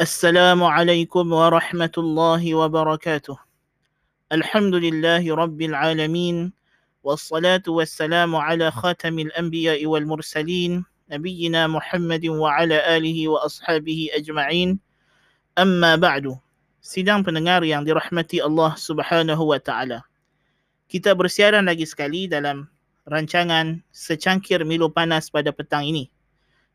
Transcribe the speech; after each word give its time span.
السلام 0.00 0.62
عليكم 0.62 1.32
ورحمة 1.32 1.94
الله 1.98 2.54
وبركاته 2.54 3.36
الحمد 4.32 4.74
لله 4.74 5.34
رب 5.34 5.60
العالمين 5.62 6.52
والصلاة 7.04 7.62
والسلام 7.68 8.36
على 8.36 8.70
خاتم 8.70 9.18
الأنبياء 9.18 9.86
والمرسلين 9.86 10.84
نبينا 11.10 11.66
محمد 11.66 12.26
وعلى 12.26 12.96
آله 12.96 13.28
وأصحابه 13.28 14.08
أجمعين 14.18 14.80
أما 15.58 15.96
بعد 15.96 16.40
Sidang 16.84 17.24
pendengar 17.24 17.64
yang 17.64 17.80
dirahmati 17.80 18.44
Allah 18.44 18.76
Subhanahu 18.76 19.40
wa 19.40 19.56
taala. 19.56 20.04
Kita 20.84 21.16
bersiaran 21.16 21.64
lagi 21.64 21.88
sekali 21.88 22.28
dalam 22.28 22.68
rancangan 23.08 23.80
secangkir 23.88 24.60
Milo 24.68 24.92
Panas 24.92 25.32
pada 25.32 25.48
petang 25.48 25.88
ini. 25.88 26.12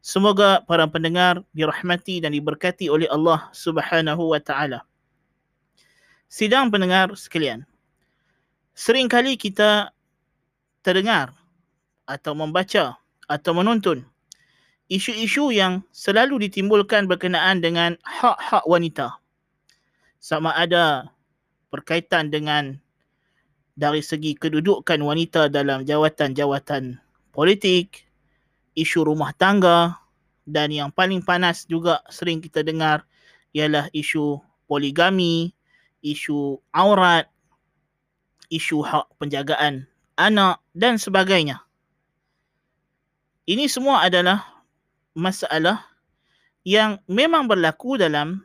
Semoga 0.05 0.61
para 0.69 0.85
pendengar 0.85 1.41
dirahmati 1.57 2.21
dan 2.21 2.37
diberkati 2.37 2.93
oleh 2.93 3.09
Allah 3.09 3.49
Subhanahu 3.57 4.37
wa 4.37 4.41
taala. 4.43 4.85
Sidang 6.29 6.69
pendengar 6.69 7.17
sekalian. 7.17 7.65
Seringkali 8.77 9.41
kita 9.41 9.97
terdengar 10.85 11.33
atau 12.05 12.37
membaca 12.37 13.01
atau 13.25 13.53
menonton 13.57 14.05
isu-isu 14.93 15.49
yang 15.49 15.81
selalu 15.89 16.53
ditimbulkan 16.53 17.09
berkenaan 17.09 17.65
dengan 17.65 17.97
hak-hak 18.05 18.69
wanita. 18.69 19.17
Sama 20.21 20.53
ada 20.53 21.09
berkaitan 21.73 22.29
dengan 22.29 22.77
dari 23.73 24.05
segi 24.05 24.37
kedudukan 24.37 25.01
wanita 25.01 25.49
dalam 25.49 25.89
jawatan-jawatan 25.89 27.01
politik, 27.33 28.05
isu 28.75 29.07
rumah 29.07 29.35
tangga 29.35 29.99
dan 30.45 30.71
yang 30.71 30.91
paling 30.93 31.25
panas 31.25 31.65
juga 31.65 32.03
sering 32.11 32.43
kita 32.43 32.61
dengar 32.61 33.07
ialah 33.55 33.89
isu 33.95 34.43
poligami, 34.67 35.55
isu 36.03 36.59
aurat, 36.75 37.31
isu 38.51 38.83
hak 38.85 39.07
penjagaan 39.17 39.87
anak 40.15 40.63
dan 40.75 40.99
sebagainya. 40.99 41.63
Ini 43.45 43.67
semua 43.67 44.07
adalah 44.07 44.47
masalah 45.15 45.85
yang 46.65 46.99
memang 47.07 47.47
berlaku 47.47 48.01
dalam 48.01 48.43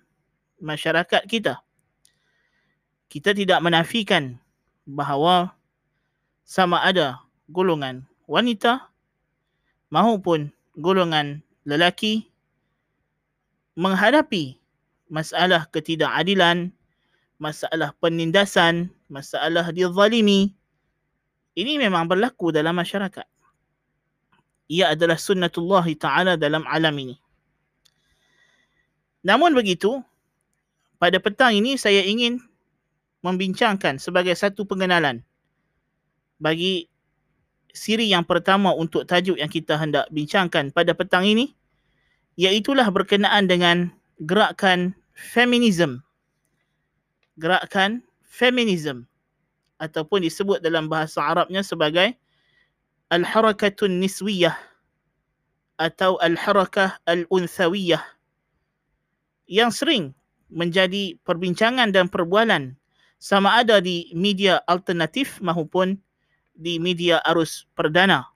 masyarakat 0.60 1.24
kita 1.26 1.64
kita 3.10 3.34
tidak 3.34 3.60
menafikan 3.66 4.38
bahawa 4.86 5.58
sama 6.46 6.86
ada 6.86 7.18
golongan 7.50 8.06
wanita 8.30 8.89
maupun 9.90 10.54
golongan 10.78 11.42
lelaki 11.66 12.30
menghadapi 13.78 14.58
masalah 15.10 15.66
ketidakadilan, 15.70 16.70
masalah 17.42 17.94
penindasan, 17.98 18.94
masalah 19.10 19.74
dizalimi. 19.74 20.54
Ini 21.58 21.82
memang 21.82 22.06
berlaku 22.08 22.54
dalam 22.54 22.78
masyarakat. 22.78 23.26
Ia 24.70 24.94
adalah 24.94 25.18
sunnatullah 25.18 25.84
ta'ala 25.98 26.38
dalam 26.38 26.62
alam 26.70 26.94
ini. 27.02 27.18
Namun 29.26 29.52
begitu, 29.58 30.00
pada 31.02 31.18
petang 31.20 31.58
ini 31.58 31.76
saya 31.76 32.06
ingin 32.06 32.40
membincangkan 33.26 34.00
sebagai 34.00 34.32
satu 34.38 34.64
pengenalan 34.64 35.26
bagi 36.40 36.88
siri 37.74 38.10
yang 38.10 38.26
pertama 38.26 38.74
untuk 38.74 39.06
tajuk 39.06 39.38
yang 39.38 39.50
kita 39.50 39.78
hendak 39.78 40.06
bincangkan 40.10 40.74
pada 40.74 40.94
petang 40.98 41.26
ini 41.26 41.54
iaitulah 42.40 42.88
berkenaan 42.90 43.46
dengan 43.46 43.92
gerakan 44.24 44.96
feminism. 45.14 46.04
Gerakan 47.40 48.04
feminism 48.24 49.08
ataupun 49.80 50.28
disebut 50.28 50.60
dalam 50.60 50.92
bahasa 50.92 51.24
Arabnya 51.24 51.64
sebagai 51.64 52.16
al-harakatun 53.10 54.00
niswiyah 54.00 54.56
atau 55.80 56.20
al-harakah 56.20 57.00
al-unthawiyah 57.08 58.04
yang 59.48 59.72
sering 59.72 60.12
menjadi 60.52 61.16
perbincangan 61.24 61.96
dan 61.96 62.12
perbualan 62.12 62.76
sama 63.20 63.64
ada 63.64 63.80
di 63.80 64.12
media 64.12 64.60
alternatif 64.68 65.40
maupun 65.40 65.98
di 66.60 66.76
media 66.78 67.24
arus 67.24 67.64
perdana. 67.72 68.28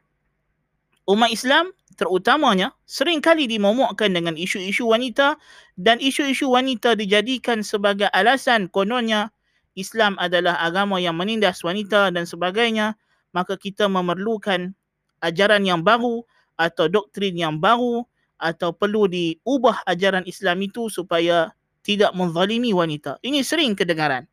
Umat 1.04 1.36
Islam 1.36 1.76
terutamanya 2.00 2.72
sering 2.88 3.20
kali 3.20 3.46
dimomokkan 3.46 4.10
dengan 4.10 4.40
isu-isu 4.40 4.88
wanita 4.88 5.36
dan 5.76 6.00
isu-isu 6.00 6.48
wanita 6.48 6.96
dijadikan 6.96 7.60
sebagai 7.62 8.08
alasan 8.16 8.72
kononnya 8.72 9.36
Islam 9.76 10.16
adalah 10.22 10.64
agama 10.64 11.02
yang 11.04 11.18
menindas 11.20 11.60
wanita 11.66 12.14
dan 12.14 12.24
sebagainya, 12.24 12.96
maka 13.36 13.60
kita 13.60 13.90
memerlukan 13.92 14.72
ajaran 15.20 15.66
yang 15.66 15.82
baru 15.84 16.24
atau 16.56 16.88
doktrin 16.88 17.36
yang 17.36 17.58
baru 17.58 18.06
atau 18.38 18.72
perlu 18.72 19.10
diubah 19.10 19.84
ajaran 19.90 20.24
Islam 20.30 20.62
itu 20.64 20.88
supaya 20.88 21.52
tidak 21.84 22.14
menzalimi 22.16 22.72
wanita. 22.72 23.20
Ini 23.26 23.42
sering 23.44 23.76
kedengaran 23.76 24.30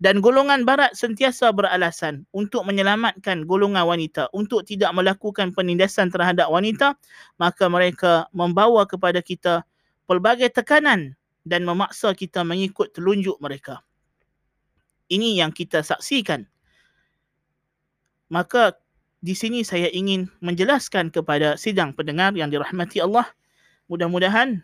dan 0.00 0.24
golongan 0.24 0.64
barat 0.64 0.96
sentiasa 0.96 1.52
beralasan 1.52 2.24
untuk 2.32 2.64
menyelamatkan 2.64 3.44
golongan 3.44 3.84
wanita 3.84 4.32
untuk 4.32 4.64
tidak 4.64 4.90
melakukan 4.96 5.52
penindasan 5.52 6.08
terhadap 6.08 6.48
wanita 6.48 6.96
maka 7.36 7.68
mereka 7.68 8.24
membawa 8.32 8.88
kepada 8.88 9.20
kita 9.20 9.62
pelbagai 10.08 10.50
tekanan 10.50 11.14
dan 11.44 11.64
memaksa 11.64 12.12
kita 12.16 12.42
mengikut 12.42 12.92
telunjuk 12.92 13.36
mereka. 13.38 13.84
Ini 15.10 15.42
yang 15.42 15.50
kita 15.50 15.82
saksikan. 15.82 16.46
Maka 18.30 18.78
di 19.18 19.34
sini 19.34 19.66
saya 19.66 19.90
ingin 19.90 20.30
menjelaskan 20.38 21.10
kepada 21.10 21.58
sidang 21.58 21.92
pendengar 21.92 22.32
yang 22.38 22.48
dirahmati 22.48 23.02
Allah. 23.02 23.26
Mudah-mudahan 23.90 24.62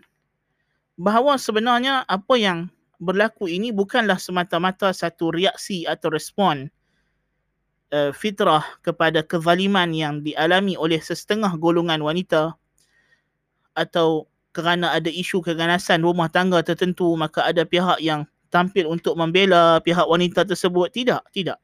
bahawa 0.94 1.34
sebenarnya 1.36 2.06
apa 2.06 2.34
yang 2.38 2.70
berlaku 2.98 3.48
ini 3.50 3.72
bukanlah 3.72 4.16
semata-mata 4.16 4.92
satu 4.92 5.32
reaksi 5.32 5.84
atau 5.84 6.08
respon 6.12 6.68
uh, 7.92 8.10
fitrah 8.12 8.64
kepada 8.80 9.22
kezaliman 9.22 9.92
yang 9.92 10.24
dialami 10.24 10.74
oleh 10.74 10.98
setengah 11.00 11.52
golongan 11.60 12.00
wanita 12.02 12.56
atau 13.76 14.26
kerana 14.56 14.96
ada 14.96 15.12
isu 15.12 15.44
keganasan 15.44 16.00
rumah 16.00 16.32
tangga 16.32 16.64
tertentu 16.64 17.12
maka 17.12 17.44
ada 17.44 17.68
pihak 17.68 18.00
yang 18.00 18.24
tampil 18.48 18.88
untuk 18.88 19.12
membela 19.20 19.84
pihak 19.84 20.08
wanita 20.08 20.48
tersebut. 20.48 20.88
Tidak 20.88 21.22
tidak. 21.36 21.60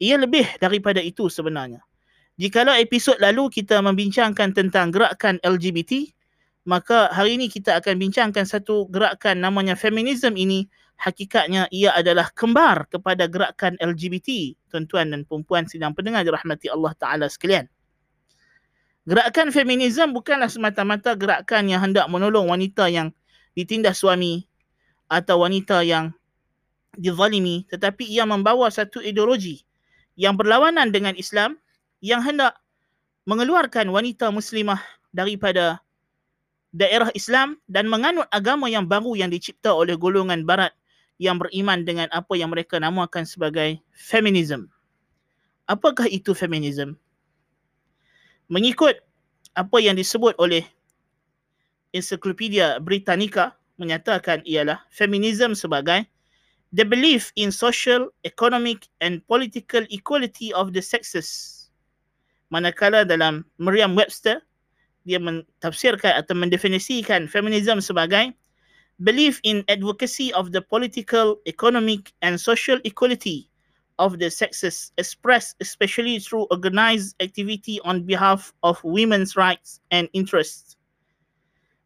Ia 0.00 0.20
lebih 0.20 0.44
daripada 0.60 1.00
itu 1.00 1.32
sebenarnya. 1.32 1.80
Jikalau 2.40 2.76
episod 2.76 3.16
lalu 3.20 3.52
kita 3.52 3.80
membincangkan 3.84 4.56
tentang 4.56 4.92
gerakan 4.92 5.36
LGBT 5.44 6.08
maka 6.68 7.08
hari 7.08 7.40
ini 7.40 7.48
kita 7.48 7.80
akan 7.80 7.96
bincangkan 7.96 8.44
satu 8.44 8.84
gerakan 8.92 9.40
namanya 9.40 9.72
feminism 9.76 10.36
ini. 10.36 10.68
Hakikatnya 11.00 11.64
ia 11.72 11.96
adalah 11.96 12.28
kembar 12.36 12.84
kepada 12.92 13.24
gerakan 13.24 13.80
LGBT 13.80 14.52
tuan-tuan 14.68 15.08
dan 15.08 15.24
puan-puan 15.24 15.64
sidang 15.64 15.96
pendengar 15.96 16.28
dirahmati 16.28 16.68
Allah 16.68 16.92
taala 16.92 17.24
sekalian. 17.24 17.64
Gerakan 19.08 19.48
feminism 19.48 20.12
bukanlah 20.12 20.52
semata-mata 20.52 21.16
gerakan 21.16 21.72
yang 21.72 21.80
hendak 21.80 22.04
menolong 22.12 22.52
wanita 22.52 22.92
yang 22.92 23.16
ditindas 23.56 23.96
suami 23.96 24.44
atau 25.08 25.40
wanita 25.40 25.80
yang 25.80 26.12
dizalimi 27.00 27.64
tetapi 27.72 28.04
ia 28.04 28.28
membawa 28.28 28.68
satu 28.68 29.00
ideologi 29.00 29.64
yang 30.20 30.36
berlawanan 30.36 30.92
dengan 30.92 31.16
Islam 31.16 31.56
yang 32.04 32.20
hendak 32.20 32.60
mengeluarkan 33.24 33.88
wanita 33.88 34.28
muslimah 34.28 34.84
daripada 35.16 35.80
daerah 36.70 37.10
Islam 37.18 37.58
dan 37.66 37.90
menganut 37.90 38.26
agama 38.30 38.70
yang 38.70 38.86
baru 38.86 39.18
yang 39.18 39.30
dicipta 39.30 39.74
oleh 39.74 39.98
golongan 39.98 40.46
barat 40.46 40.70
yang 41.20 41.36
beriman 41.36 41.84
dengan 41.84 42.08
apa 42.14 42.32
yang 42.38 42.48
mereka 42.48 42.80
namakan 42.80 43.28
sebagai 43.28 43.76
feminism. 43.92 44.70
Apakah 45.68 46.08
itu 46.08 46.32
feminism? 46.32 46.96
Mengikut 48.50 48.98
apa 49.54 49.78
yang 49.78 49.94
disebut 49.94 50.34
oleh 50.40 50.66
Encyclopedia 51.90 52.78
Britannica 52.78 53.54
menyatakan 53.78 54.42
ialah 54.46 54.82
feminism 54.94 55.54
sebagai 55.54 56.06
the 56.70 56.86
belief 56.86 57.34
in 57.34 57.50
social, 57.50 58.10
economic 58.22 58.86
and 59.02 59.22
political 59.26 59.82
equality 59.90 60.54
of 60.54 60.70
the 60.70 60.82
sexes. 60.82 61.58
Manakala 62.50 63.06
dalam 63.06 63.46
Merriam-Webster 63.58 64.42
dia 65.08 65.16
mentafsirkan 65.16 66.20
atau 66.20 66.36
mendefinisikan 66.36 67.30
feminism 67.30 67.80
sebagai 67.80 68.36
belief 69.00 69.40
in 69.42 69.64
advocacy 69.72 70.28
of 70.36 70.52
the 70.52 70.60
political, 70.60 71.40
economic 71.48 72.12
and 72.20 72.36
social 72.36 72.76
equality 72.84 73.48
of 74.00 74.18
the 74.20 74.30
sexes 74.32 74.92
expressed 74.96 75.56
especially 75.60 76.18
through 76.20 76.46
organized 76.52 77.16
activity 77.20 77.80
on 77.84 78.02
behalf 78.04 78.52
of 78.64 78.80
women's 78.84 79.36
rights 79.36 79.80
and 79.92 80.08
interests. 80.12 80.76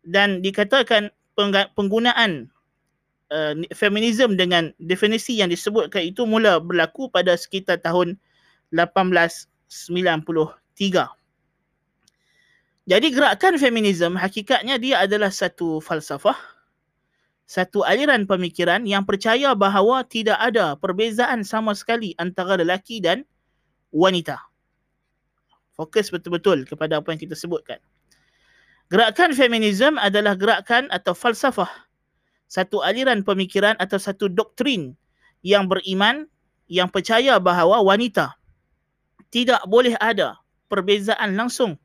Dan 0.06 0.43
dikatakan 0.43 1.11
penggunaan 1.34 2.46
uh, 3.34 3.55
feminisme 3.75 4.38
dengan 4.38 4.70
definisi 4.78 5.43
yang 5.43 5.50
disebutkan 5.50 6.06
itu 6.06 6.22
mula 6.22 6.62
berlaku 6.62 7.11
pada 7.11 7.34
sekitar 7.34 7.82
tahun 7.82 8.14
1893. 8.70 10.55
Jadi 12.84 13.16
gerakan 13.16 13.56
feminisme 13.56 14.12
hakikatnya 14.20 14.76
dia 14.76 15.00
adalah 15.00 15.32
satu 15.32 15.81
falsafah, 15.81 16.36
satu 17.48 17.81
aliran 17.81 18.28
pemikiran 18.28 18.84
yang 18.84 19.08
percaya 19.08 19.56
bahawa 19.56 20.04
tidak 20.04 20.36
ada 20.36 20.76
perbezaan 20.76 21.48
sama 21.48 21.72
sekali 21.72 22.12
antara 22.20 22.60
lelaki 22.60 23.00
dan 23.00 23.25
wanita. 23.88 24.36
Fokus 25.72 26.12
betul-betul 26.12 26.69
kepada 26.69 27.00
apa 27.00 27.08
yang 27.16 27.20
kita 27.25 27.32
sebutkan. 27.32 27.81
Gerakan 28.92 29.32
feminisme 29.32 29.96
adalah 29.96 30.37
gerakan 30.37 30.92
atau 30.92 31.16
falsafah 31.16 31.88
satu 32.44 32.84
aliran 32.84 33.25
pemikiran 33.25 33.75
atau 33.80 33.96
satu 33.96 34.28
doktrin 34.28 34.92
yang 35.40 35.66
beriman 35.66 36.28
yang 36.69 36.92
percaya 36.92 37.40
bahawa 37.40 37.80
wanita 37.80 38.37
tidak 39.32 39.64
boleh 39.66 39.96
ada 39.98 40.37
perbezaan 40.69 41.34
langsung 41.34 41.80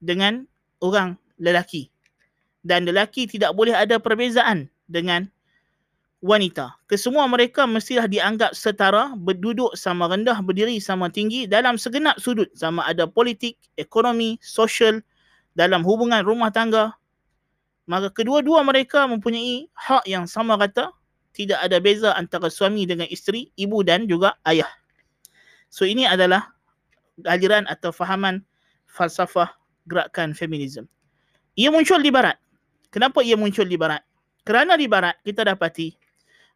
dengan 0.00 0.48
orang 0.80 1.16
lelaki 1.36 1.92
dan 2.64 2.84
lelaki 2.84 3.24
tidak 3.24 3.56
boleh 3.56 3.72
ada 3.72 3.96
perbezaan 3.96 4.68
dengan 4.88 5.28
wanita. 6.20 6.76
Kesemua 6.84 7.24
mereka 7.24 7.64
mestilah 7.64 8.04
dianggap 8.04 8.52
setara, 8.52 9.16
berduduk 9.16 9.72
sama 9.72 10.08
rendah, 10.08 10.44
berdiri 10.44 10.76
sama 10.76 11.08
tinggi 11.08 11.48
dalam 11.48 11.80
segenap 11.80 12.20
sudut 12.20 12.52
sama 12.52 12.84
ada 12.84 13.08
politik, 13.08 13.56
ekonomi, 13.80 14.36
sosial, 14.44 15.00
dalam 15.56 15.80
hubungan 15.80 16.20
rumah 16.20 16.52
tangga, 16.52 16.92
maka 17.88 18.12
kedua-dua 18.12 18.62
mereka 18.62 19.08
mempunyai 19.08 19.66
hak 19.74 20.04
yang 20.06 20.28
sama 20.28 20.54
rata, 20.54 20.92
tidak 21.32 21.58
ada 21.64 21.80
beza 21.80 22.12
antara 22.14 22.52
suami 22.52 22.84
dengan 22.84 23.08
isteri, 23.08 23.48
ibu 23.56 23.80
dan 23.80 24.04
juga 24.04 24.36
ayah. 24.44 24.68
So 25.72 25.88
ini 25.88 26.04
adalah 26.04 26.52
aliran 27.24 27.64
atau 27.66 27.90
fahaman 27.90 28.44
falsafah 28.90 29.59
gerakan 29.90 30.30
feminisme. 30.38 30.86
Ia 31.58 31.74
muncul 31.74 31.98
di 31.98 32.14
barat. 32.14 32.38
Kenapa 32.94 33.26
ia 33.26 33.34
muncul 33.34 33.66
di 33.66 33.74
barat? 33.74 34.06
Kerana 34.46 34.78
di 34.78 34.86
barat 34.86 35.18
kita 35.26 35.42
dapati 35.42 35.98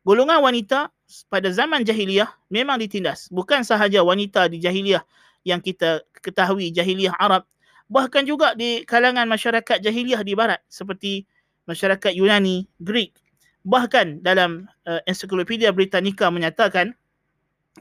golongan 0.07 0.39
wanita 0.39 0.93
pada 1.27 1.51
zaman 1.51 1.83
jahiliah 1.83 2.31
memang 2.53 2.79
ditindas. 2.79 3.27
Bukan 3.35 3.67
sahaja 3.67 4.05
wanita 4.07 4.47
di 4.47 4.63
jahiliah 4.63 5.03
yang 5.43 5.59
kita 5.59 6.07
ketahui 6.23 6.71
jahiliah 6.71 7.13
Arab 7.19 7.45
bahkan 7.89 8.25
juga 8.25 8.57
di 8.57 8.85
kalangan 8.89 9.29
masyarakat 9.29 9.81
jahiliah 9.81 10.25
di 10.25 10.33
barat 10.33 10.61
seperti 10.73 11.29
masyarakat 11.69 12.17
Yunani, 12.17 12.69
Greek. 12.81 13.17
Bahkan 13.65 14.21
dalam 14.21 14.69
uh, 14.85 15.01
Encyclopedia 15.09 15.73
Britannica 15.73 16.29
menyatakan 16.29 16.93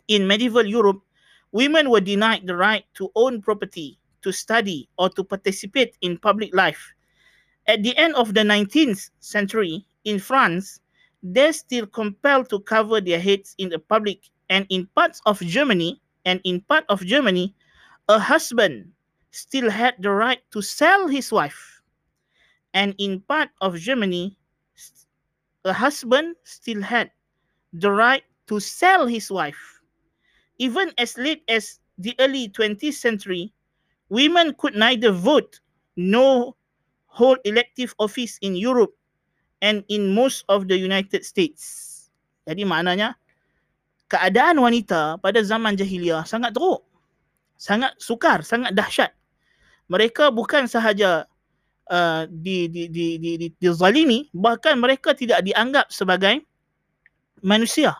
in 0.07 0.23
medieval 0.23 0.63
Europe 0.63 1.03
women 1.51 1.91
were 1.91 2.03
denied 2.03 2.43
the 2.47 2.55
right 2.55 2.87
to 2.95 3.11
own 3.15 3.43
property, 3.43 3.99
to 4.23 4.31
study 4.31 4.89
or 4.97 5.09
to 5.09 5.23
participate 5.23 5.97
in 6.01 6.17
public 6.17 6.53
life. 6.55 6.93
At 7.67 7.83
the 7.83 7.95
end 7.97 8.15
of 8.15 8.33
the 8.33 8.41
19th 8.41 9.09
century 9.19 9.85
in 10.03 10.19
France, 10.19 10.79
they're 11.21 11.53
still 11.53 11.87
compelled 11.87 12.49
to 12.49 12.59
cover 12.59 12.99
their 12.99 13.19
heads 13.19 13.55
in 13.57 13.69
the 13.69 13.79
public 13.79 14.19
and 14.49 14.65
in 14.69 14.87
parts 14.95 15.21
of 15.25 15.39
Germany 15.39 16.01
and 16.25 16.41
in 16.43 16.61
part 16.61 16.83
of 16.89 17.05
Germany 17.05 17.55
a 18.09 18.19
husband 18.19 18.91
still 19.31 19.69
had 19.69 19.95
the 19.99 20.09
right 20.11 20.39
to 20.51 20.61
sell 20.61 21.07
his 21.07 21.31
wife. 21.31 21.81
And 22.73 22.95
in 22.97 23.21
part 23.21 23.49
of 23.61 23.77
Germany, 23.77 24.37
a 25.63 25.73
husband 25.73 26.35
still 26.43 26.81
had 26.81 27.11
the 27.71 27.91
right 27.91 28.23
to 28.47 28.59
sell 28.59 29.07
his 29.07 29.31
wife. 29.31 29.79
Even 30.57 30.91
as 30.97 31.17
late 31.17 31.43
as 31.47 31.79
the 31.97 32.15
early 32.19 32.49
20th 32.49 32.93
century, 32.93 33.53
women 34.13 34.53
could 34.61 34.77
neither 34.77 35.09
vote 35.09 35.57
nor 35.97 36.53
hold 37.09 37.41
elective 37.49 37.97
office 37.97 38.37
in 38.45 38.53
Europe 38.53 38.93
and 39.65 39.81
in 39.89 40.13
most 40.13 40.45
of 40.45 40.69
the 40.69 40.77
United 40.77 41.25
States. 41.25 41.89
Jadi 42.45 42.61
maknanya, 42.61 43.17
keadaan 44.13 44.61
wanita 44.61 45.17
pada 45.17 45.41
zaman 45.41 45.73
jahiliah 45.73 46.21
sangat 46.29 46.53
teruk. 46.53 46.85
Sangat 47.57 47.97
sukar, 47.97 48.45
sangat 48.45 48.77
dahsyat 48.77 49.17
mereka 49.91 50.31
bukan 50.31 50.65
sahaja 50.65 51.27
uh, 51.91 52.23
di, 52.29 52.65
di, 52.71 52.87
di, 52.87 53.19
di, 53.19 53.31
di, 53.37 53.47
dizalimi, 53.59 54.31
bahkan 54.31 54.79
mereka 54.79 55.11
tidak 55.13 55.43
dianggap 55.43 55.91
sebagai 55.91 56.43
manusia. 57.43 57.93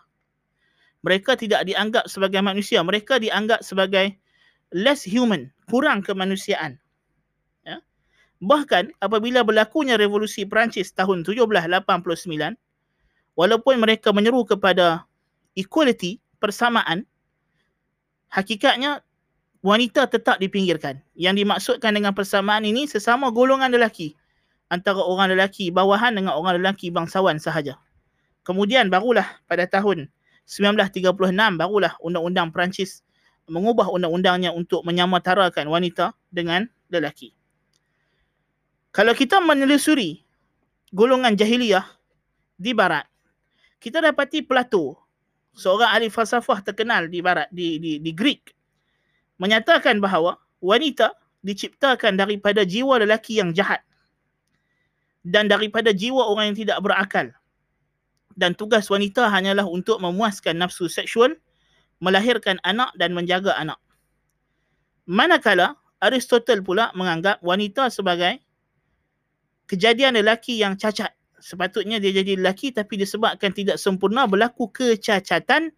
Mereka 1.04 1.36
tidak 1.36 1.68
dianggap 1.68 2.08
sebagai 2.08 2.40
manusia. 2.40 2.80
Mereka 2.80 3.20
dianggap 3.20 3.60
sebagai 3.60 4.16
less 4.72 5.04
human, 5.04 5.52
kurang 5.70 6.04
kemanusiaan. 6.04 6.80
Ya? 7.64 7.80
Bahkan 8.44 8.96
apabila 9.00 9.44
berlakunya 9.46 9.96
revolusi 9.96 10.44
Perancis 10.44 10.92
tahun 10.92 11.24
1789, 11.26 12.56
walaupun 13.36 13.76
mereka 13.80 14.12
menyeru 14.14 14.44
kepada 14.48 15.08
equality, 15.56 16.20
persamaan, 16.38 17.08
hakikatnya 18.34 19.02
wanita 19.64 20.06
tetap 20.12 20.38
dipinggirkan. 20.38 21.00
Yang 21.16 21.46
dimaksudkan 21.46 21.96
dengan 21.96 22.12
persamaan 22.12 22.68
ini 22.68 22.86
sesama 22.86 23.32
golongan 23.32 23.72
lelaki. 23.72 24.14
Antara 24.68 25.00
orang 25.00 25.34
lelaki 25.38 25.70
bawahan 25.70 26.18
dengan 26.18 26.34
orang 26.36 26.60
lelaki 26.60 26.90
bangsawan 26.90 27.38
sahaja. 27.38 27.78
Kemudian 28.44 28.92
barulah 28.92 29.40
pada 29.48 29.64
tahun 29.70 30.12
1936 30.44 31.16
barulah 31.56 31.96
undang-undang 32.04 32.52
Perancis 32.52 33.00
mengubah 33.50 33.92
undang-undangnya 33.92 34.56
untuk 34.56 34.88
menyamatarakan 34.88 35.68
wanita 35.68 36.16
dengan 36.32 36.68
lelaki. 36.88 37.36
Kalau 38.94 39.12
kita 39.18 39.42
menelusuri 39.42 40.22
golongan 40.94 41.34
jahiliyah 41.34 41.84
di 42.56 42.72
barat, 42.78 43.10
kita 43.82 44.00
dapati 44.00 44.46
Plato, 44.46 44.96
seorang 45.58 45.90
ahli 45.92 46.08
falsafah 46.08 46.62
terkenal 46.62 47.10
di 47.10 47.20
barat 47.20 47.50
di 47.50 47.82
di 47.82 47.98
di 48.00 48.12
Greek 48.14 48.54
menyatakan 49.42 49.98
bahawa 49.98 50.38
wanita 50.62 51.14
diciptakan 51.44 52.16
daripada 52.16 52.64
jiwa 52.64 53.02
lelaki 53.02 53.42
yang 53.42 53.52
jahat 53.52 53.84
dan 55.24 55.48
daripada 55.48 55.96
jiwa 55.96 56.28
orang 56.28 56.52
yang 56.54 56.58
tidak 56.68 56.80
berakal. 56.84 57.28
Dan 58.34 58.58
tugas 58.58 58.90
wanita 58.90 59.30
hanyalah 59.30 59.64
untuk 59.64 60.02
memuaskan 60.02 60.58
nafsu 60.58 60.90
seksual, 60.90 61.38
melahirkan 62.04 62.60
anak 62.68 62.92
dan 63.00 63.16
menjaga 63.16 63.56
anak. 63.56 63.80
Manakala 65.08 65.80
Aristotle 66.04 66.60
pula 66.60 66.92
menganggap 66.92 67.40
wanita 67.40 67.88
sebagai 67.88 68.44
kejadian 69.72 70.20
lelaki 70.20 70.60
yang 70.60 70.76
cacat. 70.76 71.16
Sepatutnya 71.40 72.04
dia 72.04 72.12
jadi 72.12 72.36
lelaki 72.36 72.76
tapi 72.76 73.00
disebabkan 73.00 73.56
tidak 73.56 73.80
sempurna 73.80 74.28
berlaku 74.28 74.68
kecacatan, 74.68 75.72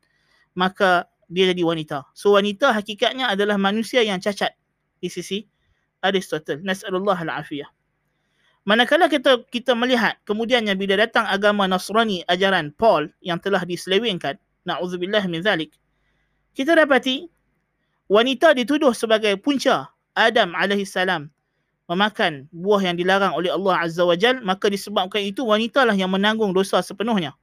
maka 0.57 1.05
dia 1.29 1.53
jadi 1.53 1.61
wanita. 1.61 2.09
So 2.17 2.33
wanita 2.33 2.73
hakikatnya 2.73 3.29
adalah 3.33 3.61
manusia 3.61 4.01
yang 4.01 4.17
cacat 4.17 4.53
di 4.97 5.09
sisi 5.09 5.45
Aristotle. 6.01 6.61
Nas'alullah 6.65 7.17
al-afiyah. 7.17 7.69
Manakala 8.65 9.05
kita 9.05 9.45
kita 9.49 9.77
melihat 9.77 10.17
kemudiannya 10.25 10.73
bila 10.73 10.97
datang 10.97 11.29
agama 11.29 11.69
Nasrani 11.69 12.25
ajaran 12.25 12.73
Paul 12.73 13.13
yang 13.21 13.37
telah 13.37 13.61
diselewengkan, 13.61 14.41
na'udzubillah 14.65 15.21
min 15.29 15.45
zalik, 15.45 15.77
kita 16.55 16.73
dapati 16.73 17.27
wanita 18.07 18.55
dituduh 18.55 18.95
sebagai 18.95 19.35
punca 19.37 19.91
Adam 20.15 20.55
alaihi 20.55 20.87
salam 20.87 21.27
memakan 21.85 22.49
buah 22.49 22.81
yang 22.81 22.97
dilarang 22.97 23.35
oleh 23.37 23.53
Allah 23.53 23.85
Azza 23.85 24.01
wa 24.01 24.17
Jal, 24.17 24.41
maka 24.41 24.71
disebabkan 24.71 25.21
itu 25.21 25.45
wanita 25.45 25.85
lah 25.85 25.93
yang 25.93 26.09
menanggung 26.09 26.49
dosa 26.49 26.81
sepenuhnya. 26.81 27.37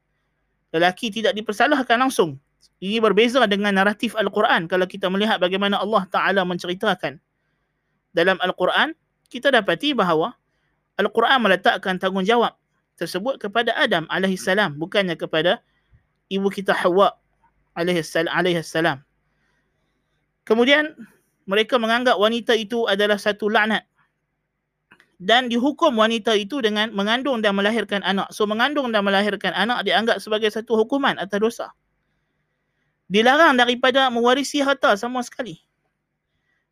Lelaki 0.74 1.14
tidak 1.14 1.38
dipersalahkan 1.38 1.94
langsung 2.00 2.40
ini 2.82 2.98
berbeza 2.98 3.38
dengan 3.46 3.78
naratif 3.78 4.18
Al-Quran 4.18 4.66
kalau 4.66 4.90
kita 4.90 5.06
melihat 5.06 5.38
bagaimana 5.38 5.78
Allah 5.78 6.02
Ta'ala 6.10 6.42
menceritakan. 6.42 7.22
Dalam 8.10 8.36
Al-Quran, 8.42 8.98
kita 9.30 9.54
dapati 9.54 9.94
bahawa 9.94 10.34
Al-Quran 10.98 11.38
meletakkan 11.46 12.02
tanggungjawab 12.02 12.58
tersebut 12.98 13.38
kepada 13.38 13.70
Adam 13.78 14.10
AS 14.10 14.50
bukannya 14.74 15.14
kepada 15.14 15.62
ibu 16.26 16.50
kita 16.50 16.74
Hawa 16.74 17.14
AS. 17.74 18.72
Kemudian, 20.42 20.92
mereka 21.46 21.78
menganggap 21.78 22.18
wanita 22.18 22.54
itu 22.54 22.86
adalah 22.86 23.18
satu 23.18 23.50
laknat 23.50 23.86
dan 25.22 25.46
dihukum 25.46 25.94
wanita 25.94 26.34
itu 26.34 26.58
dengan 26.58 26.90
mengandung 26.90 27.38
dan 27.42 27.54
melahirkan 27.54 28.02
anak. 28.02 28.30
So 28.34 28.42
mengandung 28.42 28.90
dan 28.90 29.06
melahirkan 29.06 29.54
anak 29.54 29.86
dianggap 29.86 30.18
sebagai 30.18 30.50
satu 30.50 30.74
hukuman 30.74 31.14
atau 31.18 31.38
dosa 31.38 31.70
dilarang 33.12 33.60
daripada 33.60 34.08
mewarisi 34.08 34.64
harta 34.64 34.96
sama 34.96 35.20
sekali. 35.20 35.60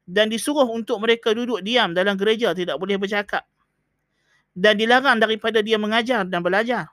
Dan 0.09 0.33
disuruh 0.33 0.67
untuk 0.67 0.99
mereka 1.05 1.37
duduk 1.37 1.61
diam 1.63 1.93
dalam 1.93 2.17
gereja, 2.17 2.57
tidak 2.57 2.81
boleh 2.81 2.97
bercakap. 2.97 3.45
dan 4.51 4.75
dilarang 4.75 5.23
daripada 5.23 5.63
dia 5.63 5.79
mengajar 5.79 6.27
dan 6.27 6.43
belajar. 6.43 6.91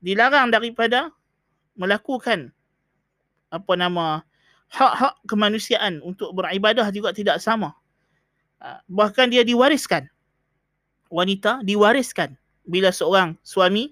Dilarang 0.00 0.48
daripada 0.48 1.12
melakukan 1.76 2.48
apa 3.50 3.72
nama 3.74 4.22
hak-hak 4.70 5.18
kemanusiaan 5.26 5.98
untuk 6.06 6.30
beribadah 6.32 6.86
juga 6.94 7.10
tidak 7.10 7.42
sama. 7.42 7.74
Ah, 8.62 8.78
bahkan 8.86 9.26
dia 9.26 9.42
diwariskan. 9.42 10.06
Wanita 11.10 11.66
diwariskan 11.66 12.38
bila 12.70 12.94
seorang 12.94 13.34
suami 13.42 13.90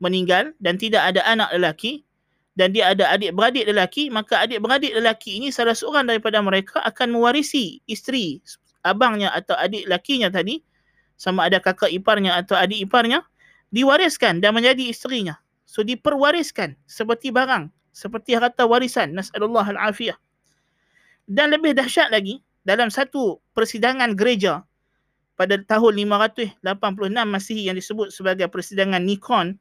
meninggal 0.00 0.56
dan 0.58 0.80
tidak 0.80 1.12
ada 1.12 1.20
anak 1.28 1.52
lelaki 1.52 2.08
dan 2.54 2.70
dia 2.70 2.94
ada 2.94 3.10
adik-beradik 3.12 3.66
lelaki, 3.66 4.08
maka 4.08 4.46
adik-beradik 4.46 4.94
lelaki 4.94 5.42
ini 5.42 5.50
salah 5.50 5.74
seorang 5.74 6.06
daripada 6.06 6.38
mereka 6.40 6.80
akan 6.86 7.12
mewarisi 7.12 7.82
isteri 7.84 8.40
abangnya 8.86 9.34
atau 9.34 9.58
adik 9.58 9.88
lakinya 9.90 10.30
tadi 10.30 10.62
sama 11.18 11.50
ada 11.50 11.58
kakak 11.58 11.90
iparnya 11.90 12.38
atau 12.38 12.54
adik 12.54 12.86
iparnya 12.86 13.26
diwariskan 13.74 14.38
dan 14.38 14.54
menjadi 14.54 14.86
isterinya. 14.88 15.34
So 15.66 15.82
diperwariskan 15.82 16.78
seperti 16.86 17.34
barang, 17.34 17.74
seperti 17.94 18.34
harta 18.34 18.66
warisan. 18.66 19.14
Nas'alullah 19.14 19.64
al-afiyah. 19.70 20.18
Dan 21.24 21.54
lebih 21.54 21.72
dahsyat 21.72 22.10
lagi, 22.10 22.42
dalam 22.66 22.90
satu 22.90 23.38
persidangan 23.54 24.18
gereja 24.18 24.66
pada 25.38 25.56
tahun 25.62 26.04
586 26.04 26.60
Masihi 27.24 27.70
yang 27.70 27.78
disebut 27.78 28.10
sebagai 28.10 28.50
persidangan 28.50 29.00
Nikon, 29.00 29.56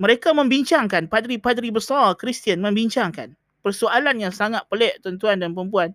mereka 0.00 0.32
membincangkan, 0.32 1.12
padri-padri 1.12 1.68
besar 1.68 2.16
Kristian 2.16 2.64
membincangkan 2.64 3.36
persoalan 3.60 4.16
yang 4.16 4.32
sangat 4.32 4.64
pelik 4.72 4.96
tuan-tuan 5.04 5.36
dan 5.44 5.52
perempuan. 5.52 5.92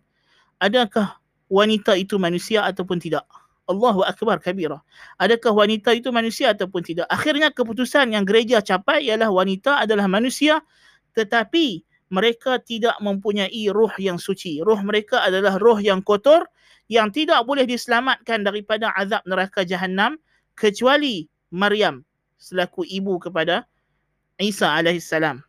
Adakah 0.62 1.18
wanita 1.50 1.98
itu 1.98 2.22
manusia 2.22 2.62
ataupun 2.64 3.02
tidak. 3.02 3.26
Allahu 3.66 4.06
Akbar 4.06 4.38
kabira. 4.38 4.78
Adakah 5.18 5.66
wanita 5.66 5.90
itu 5.98 6.14
manusia 6.14 6.54
ataupun 6.54 6.86
tidak? 6.86 7.10
Akhirnya 7.10 7.50
keputusan 7.50 8.14
yang 8.14 8.22
gereja 8.22 8.62
capai 8.62 9.10
ialah 9.10 9.34
wanita 9.34 9.82
adalah 9.82 10.06
manusia 10.06 10.62
tetapi 11.16 11.82
mereka 12.14 12.62
tidak 12.62 12.94
mempunyai 13.02 13.72
roh 13.74 13.92
yang 13.98 14.22
suci. 14.22 14.62
Roh 14.62 14.78
mereka 14.86 15.26
adalah 15.26 15.58
roh 15.58 15.82
yang 15.82 16.06
kotor 16.06 16.46
yang 16.86 17.10
tidak 17.10 17.42
boleh 17.50 17.66
diselamatkan 17.66 18.46
daripada 18.46 18.94
azab 18.94 19.26
neraka 19.26 19.66
jahanam 19.66 20.22
kecuali 20.54 21.26
Maryam 21.50 22.06
selaku 22.38 22.86
ibu 22.86 23.18
kepada 23.18 23.66
Isa 24.38 24.70
alaihissalam. 24.70 25.42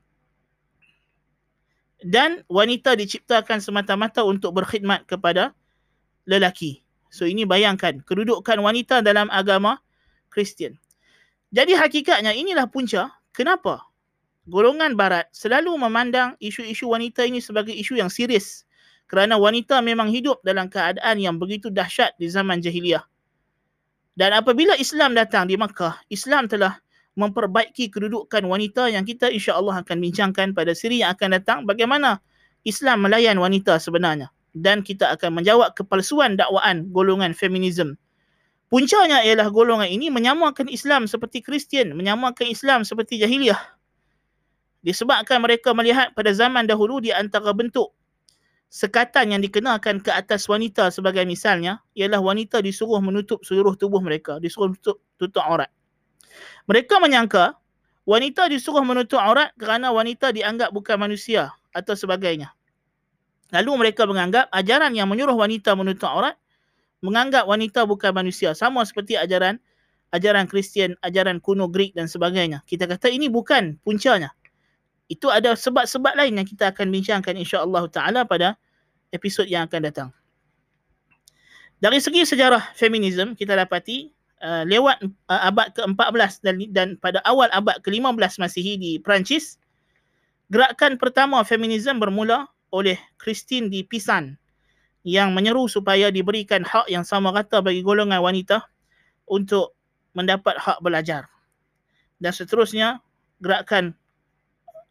Dan 2.06 2.44
wanita 2.48 2.94
diciptakan 2.96 3.58
semata-mata 3.60 4.22
untuk 4.22 4.56
berkhidmat 4.56 5.04
kepada 5.04 5.52
lelaki. 6.24 6.86
So 7.10 7.24
ini 7.24 7.48
bayangkan 7.48 8.00
kedudukan 8.04 8.60
wanita 8.60 9.00
dalam 9.00 9.32
agama 9.32 9.80
Kristian. 10.28 10.76
Jadi 11.54 11.72
hakikatnya 11.72 12.36
inilah 12.36 12.68
punca 12.68 13.08
kenapa 13.32 13.85
golongan 14.46 14.94
barat 14.94 15.26
selalu 15.34 15.74
memandang 15.76 16.38
isu-isu 16.38 16.90
wanita 16.90 17.26
ini 17.26 17.42
sebagai 17.42 17.74
isu 17.74 17.98
yang 17.98 18.10
serius 18.10 18.66
kerana 19.06 19.38
wanita 19.38 19.78
memang 19.82 20.10
hidup 20.10 20.42
dalam 20.42 20.66
keadaan 20.66 21.18
yang 21.22 21.38
begitu 21.38 21.70
dahsyat 21.70 22.14
di 22.18 22.26
zaman 22.26 22.58
jahiliah. 22.58 23.06
Dan 24.16 24.32
apabila 24.32 24.74
Islam 24.80 25.12
datang 25.12 25.44
di 25.46 25.60
Makkah, 25.60 26.00
Islam 26.08 26.48
telah 26.48 26.80
memperbaiki 27.20 27.92
kedudukan 27.92 28.44
wanita 28.48 28.88
yang 28.88 29.04
kita 29.04 29.28
insya-Allah 29.28 29.84
akan 29.84 29.96
bincangkan 30.00 30.56
pada 30.56 30.72
siri 30.72 31.04
yang 31.04 31.12
akan 31.16 31.36
datang 31.36 31.58
bagaimana 31.64 32.20
Islam 32.64 33.04
melayan 33.04 33.36
wanita 33.38 33.76
sebenarnya 33.78 34.32
dan 34.56 34.80
kita 34.80 35.12
akan 35.12 35.40
menjawab 35.40 35.76
kepalsuan 35.76 36.40
dakwaan 36.40 36.88
golongan 36.90 37.36
feminisme. 37.36 38.00
Puncanya 38.66 39.22
ialah 39.22 39.52
golongan 39.52 39.86
ini 39.86 40.10
menyamakan 40.10 40.66
Islam 40.72 41.06
seperti 41.06 41.44
Kristian, 41.44 41.94
menyamakan 41.94 42.50
Islam 42.50 42.82
seperti 42.82 43.22
jahiliah. 43.22 43.75
Disebabkan 44.86 45.42
mereka 45.42 45.74
melihat 45.74 46.14
pada 46.14 46.30
zaman 46.30 46.70
dahulu 46.70 47.02
di 47.02 47.10
antara 47.10 47.50
bentuk 47.50 47.90
sekatan 48.70 49.34
yang 49.34 49.42
dikenakan 49.42 49.98
ke 49.98 50.14
atas 50.14 50.46
wanita 50.46 50.94
sebagai 50.94 51.26
misalnya 51.26 51.82
ialah 51.98 52.22
wanita 52.22 52.62
disuruh 52.62 53.02
menutup 53.02 53.42
seluruh 53.42 53.74
tubuh 53.74 53.98
mereka, 53.98 54.38
disuruh 54.38 54.70
tutup, 54.78 55.02
tutup 55.18 55.42
aurat. 55.42 55.70
Mereka 56.70 57.02
menyangka 57.02 57.58
wanita 58.06 58.46
disuruh 58.46 58.86
menutup 58.86 59.18
aurat 59.18 59.50
kerana 59.58 59.90
wanita 59.90 60.30
dianggap 60.30 60.70
bukan 60.70 61.02
manusia 61.02 61.50
atau 61.74 61.98
sebagainya. 61.98 62.54
Lalu 63.50 63.90
mereka 63.90 64.06
menganggap 64.06 64.50
ajaran 64.54 64.94
yang 64.94 65.10
menyuruh 65.10 65.34
wanita 65.34 65.74
menutup 65.74 66.06
aurat 66.06 66.38
menganggap 67.02 67.46
wanita 67.46 67.86
bukan 67.90 68.14
manusia 68.14 68.54
sama 68.54 68.86
seperti 68.86 69.18
ajaran 69.18 69.58
ajaran 70.14 70.46
Kristian, 70.46 70.94
ajaran 71.02 71.42
kuno 71.42 71.66
Greek 71.66 71.94
dan 71.94 72.06
sebagainya. 72.06 72.62
Kita 72.66 72.86
kata 72.86 73.10
ini 73.10 73.26
bukan 73.26 73.78
puncanya. 73.82 74.30
Itu 75.06 75.30
ada 75.30 75.54
sebab-sebab 75.54 76.18
lain 76.18 76.42
yang 76.42 76.46
kita 76.48 76.74
akan 76.74 76.90
bincangkan 76.90 77.34
insya-Allah 77.38 77.84
taala 77.90 78.20
pada 78.26 78.58
episod 79.14 79.46
yang 79.46 79.70
akan 79.70 79.80
datang. 79.86 80.08
Dari 81.78 82.00
segi 82.00 82.24
sejarah 82.24 82.74
feminisme 82.74 83.36
kita 83.36 83.54
dapati 83.54 84.10
uh, 84.42 84.64
lewat 84.66 85.04
uh, 85.28 85.42
abad 85.46 85.70
ke-14 85.76 86.32
dan 86.42 86.54
dan 86.72 86.88
pada 86.98 87.20
awal 87.28 87.52
abad 87.52 87.78
ke-15 87.84 88.40
Masihi 88.42 88.80
di 88.80 88.92
Perancis 88.98 89.60
gerakan 90.48 90.96
pertama 90.96 91.42
feminisme 91.44 92.00
bermula 92.00 92.48
oleh 92.72 92.98
Christine 93.20 93.70
di 93.70 93.84
Pisan 93.86 94.40
yang 95.06 95.30
menyeru 95.30 95.70
supaya 95.70 96.10
diberikan 96.10 96.66
hak 96.66 96.90
yang 96.90 97.06
sama 97.06 97.30
rata 97.30 97.62
bagi 97.62 97.84
golongan 97.86 98.18
wanita 98.18 98.66
untuk 99.30 99.78
mendapat 100.18 100.58
hak 100.58 100.82
belajar. 100.82 101.30
Dan 102.18 102.32
seterusnya, 102.32 103.04
gerakan 103.38 103.92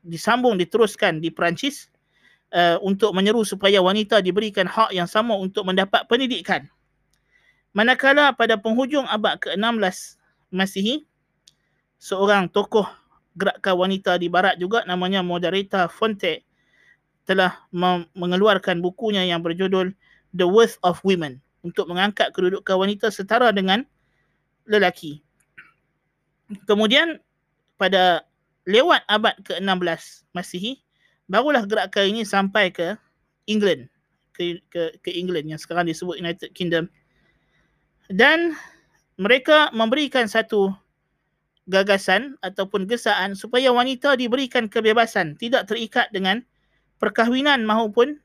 disambung 0.06 0.62
diteruskan 0.62 1.18
di 1.18 1.34
Perancis 1.34 1.90
uh, 2.54 2.78
untuk 2.86 3.12
menyeru 3.18 3.42
supaya 3.42 3.82
wanita 3.82 4.22
diberikan 4.22 4.70
hak 4.70 4.94
yang 4.94 5.10
sama 5.10 5.34
untuk 5.34 5.66
mendapat 5.66 6.06
pendidikan. 6.06 6.70
Manakala 7.76 8.32
pada 8.32 8.56
penghujung 8.56 9.04
abad 9.10 9.36
ke-16 9.42 10.22
Masihi, 10.54 11.04
seorang 12.00 12.48
tokoh 12.48 12.88
gerakan 13.36 13.76
wanita 13.76 14.16
di 14.16 14.32
barat 14.32 14.56
juga 14.56 14.88
namanya 14.88 15.20
Moderata 15.20 15.92
Fonte 15.92 16.48
telah 17.28 17.52
mengeluarkan 18.16 18.80
bukunya 18.80 19.26
yang 19.28 19.44
berjudul 19.44 19.92
The 20.32 20.48
Worth 20.48 20.80
of 20.86 21.02
Women 21.04 21.42
untuk 21.66 21.90
mengangkat 21.90 22.32
kedudukan 22.32 22.78
wanita 22.78 23.10
setara 23.10 23.50
dengan 23.52 23.84
lelaki. 24.70 25.26
Kemudian 26.70 27.18
pada 27.76 28.24
lewat 28.66 29.06
abad 29.08 29.38
ke-16 29.46 30.26
Masihi 30.34 30.82
barulah 31.26 31.66
gerakan 31.66 32.14
ini 32.14 32.22
sampai 32.26 32.70
ke 32.70 32.98
England 33.46 33.90
ke 34.36 34.60
ke 34.68 35.00
ke 35.00 35.10
England 35.16 35.48
yang 35.48 35.62
sekarang 35.62 35.88
disebut 35.88 36.20
United 36.20 36.52
Kingdom. 36.52 36.92
Dan 38.12 38.54
mereka 39.16 39.72
memberikan 39.72 40.28
satu 40.28 40.76
gagasan 41.66 42.38
ataupun 42.46 42.86
gesaan 42.86 43.34
supaya 43.34 43.74
wanita 43.74 44.14
diberikan 44.20 44.70
kebebasan 44.70 45.40
tidak 45.40 45.66
terikat 45.66 46.12
dengan 46.14 46.46
perkahwinan 47.02 47.66
maupun 47.66 48.22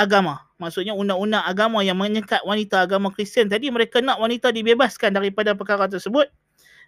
agama. 0.00 0.40
Maksudnya 0.56 0.96
undang-undang 0.96 1.44
agama 1.44 1.84
yang 1.84 2.00
menyekat 2.00 2.40
wanita 2.46 2.88
agama 2.88 3.12
Kristian 3.12 3.52
tadi 3.52 3.68
mereka 3.68 4.00
nak 4.00 4.16
wanita 4.16 4.48
dibebaskan 4.48 5.12
daripada 5.12 5.52
perkara 5.52 5.84
tersebut 5.90 6.32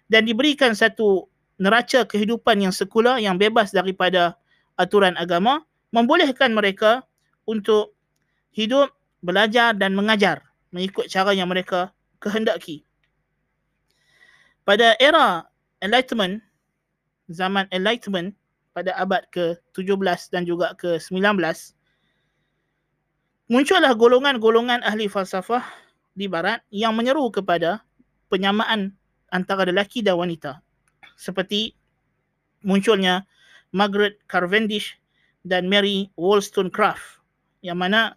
dan 0.09 0.25
diberikan 0.25 0.73
satu 0.73 1.29
neraca 1.61 2.05
kehidupan 2.07 2.63
yang 2.63 2.73
sekular 2.73 3.21
yang 3.21 3.37
bebas 3.37 3.69
daripada 3.69 4.37
aturan 4.77 5.13
agama 5.17 5.61
membolehkan 5.93 6.53
mereka 6.53 7.05
untuk 7.45 7.93
hidup, 8.53 8.89
belajar 9.21 9.77
dan 9.77 9.93
mengajar 9.93 10.41
mengikut 10.73 11.05
cara 11.05 11.31
yang 11.37 11.47
mereka 11.47 11.93
kehendaki. 12.17 12.81
Pada 14.65 14.97
era 14.97 15.45
Enlightenment, 15.83 16.41
zaman 17.29 17.69
Enlightenment, 17.69 18.33
pada 18.73 18.95
abad 18.97 19.21
ke-17 19.29 20.33
dan 20.33 20.49
juga 20.49 20.73
ke-19 20.81 21.37
muncullah 23.51 23.93
golongan-golongan 23.93 24.81
ahli 24.81 25.05
falsafah 25.05 25.61
di 26.17 26.25
barat 26.25 26.63
yang 26.73 26.97
menyeru 26.97 27.29
kepada 27.29 27.85
penyamaan 28.33 28.95
antara 29.29 29.69
lelaki 29.69 30.01
dan 30.01 30.17
wanita 30.17 30.62
seperti 31.19 31.75
munculnya 32.63 33.27
Margaret 33.73 34.21
Cavendish 34.29 34.95
dan 35.43 35.67
Mary 35.67 36.07
Wollstonecraft 36.15 37.21
yang 37.65 37.79
mana 37.79 38.15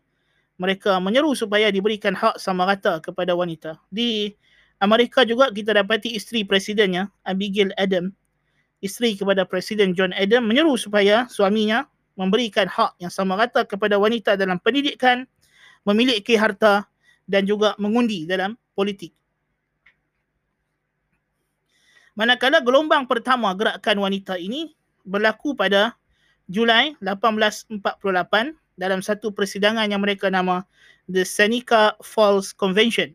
mereka 0.56 0.96
menyeru 1.00 1.36
supaya 1.36 1.68
diberikan 1.68 2.16
hak 2.16 2.40
sama 2.40 2.64
rata 2.64 2.98
kepada 3.02 3.36
wanita. 3.36 3.76
Di 3.92 4.32
Amerika 4.80 5.24
juga 5.24 5.52
kita 5.52 5.76
dapati 5.76 6.16
isteri 6.16 6.44
presidennya 6.44 7.08
Abigail 7.24 7.72
Adams 7.76 8.12
isteri 8.84 9.16
kepada 9.16 9.48
Presiden 9.48 9.96
John 9.96 10.12
Adam 10.12 10.44
menyeru 10.48 10.76
supaya 10.76 11.24
suaminya 11.32 11.88
memberikan 12.16 12.68
hak 12.68 12.96
yang 13.00 13.12
sama 13.12 13.36
rata 13.36 13.64
kepada 13.64 14.00
wanita 14.00 14.36
dalam 14.40 14.56
pendidikan, 14.60 15.28
memiliki 15.84 16.36
harta 16.36 16.88
dan 17.28 17.44
juga 17.44 17.76
mengundi 17.76 18.24
dalam 18.24 18.56
politik. 18.72 19.12
Manakala 22.16 22.64
gelombang 22.64 23.04
pertama 23.04 23.52
gerakan 23.52 24.00
wanita 24.00 24.40
ini 24.40 24.72
berlaku 25.04 25.52
pada 25.52 25.92
Julai 26.48 26.96
1848 27.04 27.76
dalam 28.80 29.04
satu 29.04 29.28
persidangan 29.36 29.84
yang 29.84 30.00
mereka 30.00 30.32
nama 30.32 30.64
The 31.12 31.28
Seneca 31.28 31.92
Falls 32.00 32.56
Convention. 32.56 33.12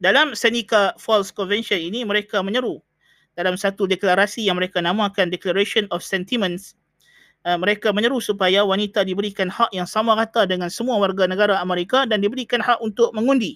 Dalam 0.00 0.32
Seneca 0.32 0.96
Falls 0.96 1.28
Convention 1.28 1.76
ini 1.76 2.08
mereka 2.08 2.40
menyeru 2.40 2.80
dalam 3.36 3.60
satu 3.60 3.84
deklarasi 3.84 4.48
yang 4.48 4.56
mereka 4.56 4.80
namakan 4.80 5.28
Declaration 5.28 5.84
of 5.92 6.00
Sentiments 6.00 6.72
Uh, 7.46 7.54
mereka 7.54 7.94
menyeru 7.94 8.18
supaya 8.18 8.66
wanita 8.66 9.06
diberikan 9.06 9.46
hak 9.46 9.70
yang 9.70 9.86
sama 9.86 10.18
rata 10.18 10.42
dengan 10.42 10.66
semua 10.74 10.98
warga 10.98 11.22
negara 11.22 11.62
Amerika 11.62 12.02
dan 12.02 12.18
diberikan 12.18 12.58
hak 12.58 12.82
untuk 12.82 13.14
mengundi. 13.14 13.54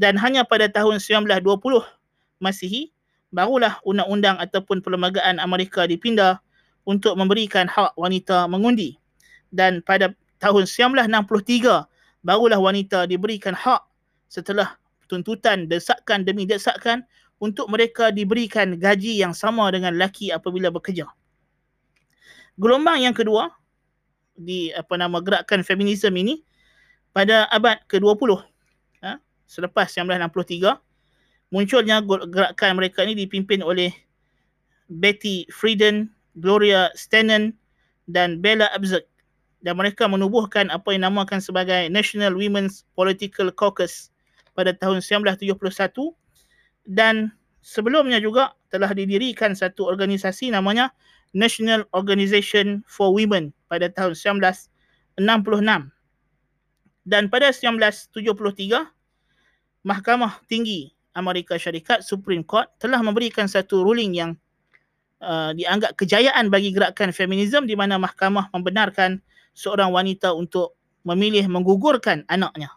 Dan 0.00 0.16
hanya 0.16 0.48
pada 0.48 0.64
tahun 0.72 0.96
1920 0.96 1.44
Masihi 2.40 2.88
barulah 3.28 3.76
undang-undang 3.84 4.40
ataupun 4.40 4.80
perlembagaan 4.80 5.36
Amerika 5.36 5.84
dipindah 5.84 6.40
untuk 6.88 7.20
memberikan 7.20 7.68
hak 7.68 7.92
wanita 8.00 8.48
mengundi. 8.48 8.96
Dan 9.52 9.84
pada 9.84 10.16
tahun 10.40 10.64
1963 10.64 11.84
barulah 12.24 12.56
wanita 12.56 13.04
diberikan 13.04 13.52
hak 13.52 13.84
setelah 14.32 14.80
tuntutan 15.04 15.68
desakan 15.68 16.24
demi 16.24 16.48
desakan 16.48 17.04
untuk 17.36 17.68
mereka 17.68 18.08
diberikan 18.08 18.80
gaji 18.80 19.20
yang 19.20 19.36
sama 19.36 19.68
dengan 19.68 19.96
lelaki 19.96 20.32
apabila 20.32 20.72
bekerja 20.72 21.08
gelombang 22.60 23.00
yang 23.00 23.16
kedua 23.16 23.48
di 24.36 24.68
apa 24.76 24.94
nama 25.00 25.20
gerakan 25.24 25.64
feminisme 25.64 26.12
ini 26.12 26.44
pada 27.16 27.48
abad 27.48 27.80
ke-20 27.88 28.36
ha, 28.36 28.44
selepas 29.50 29.90
1963 29.90 30.78
munculnya 31.50 31.98
gerakan 32.06 32.78
mereka 32.78 33.02
ini 33.02 33.26
dipimpin 33.26 33.66
oleh 33.66 33.90
Betty 34.86 35.50
Friedan, 35.50 36.06
Gloria 36.38 36.94
Steinem 36.94 37.58
dan 38.06 38.38
Bella 38.38 38.70
Abzug 38.70 39.02
dan 39.60 39.74
mereka 39.74 40.06
menubuhkan 40.06 40.70
apa 40.70 40.94
yang 40.94 41.04
namakan 41.10 41.42
sebagai 41.42 41.90
National 41.90 42.32
Women's 42.38 42.86
Political 42.94 43.50
Caucus 43.58 44.14
pada 44.54 44.70
tahun 44.72 45.02
1971 45.02 45.58
dan 46.86 47.34
sebelumnya 47.60 48.22
juga 48.22 48.56
telah 48.72 48.94
didirikan 48.94 49.52
satu 49.52 49.90
organisasi 49.90 50.54
namanya 50.54 50.94
National 51.36 51.86
Organization 51.94 52.82
for 52.88 53.14
Women 53.14 53.54
pada 53.70 53.86
tahun 53.92 54.16
1966. 54.16 55.20
Dan 57.08 57.32
pada 57.32 57.48
1973, 57.48 58.90
Mahkamah 59.80 60.44
Tinggi 60.44 60.92
Amerika 61.16 61.56
Syarikat 61.56 62.04
Supreme 62.04 62.44
Court 62.44 62.68
telah 62.76 63.00
memberikan 63.00 63.48
satu 63.48 63.82
ruling 63.82 64.12
yang 64.14 64.30
uh, 65.24 65.52
dianggap 65.56 65.96
kejayaan 65.96 66.52
bagi 66.52 66.70
gerakan 66.70 67.10
feminisme 67.10 67.64
di 67.64 67.74
mana 67.74 67.96
mahkamah 67.96 68.52
membenarkan 68.52 69.18
seorang 69.56 69.90
wanita 69.90 70.32
untuk 70.36 70.76
memilih 71.04 71.48
menggugurkan 71.48 72.28
anaknya. 72.28 72.70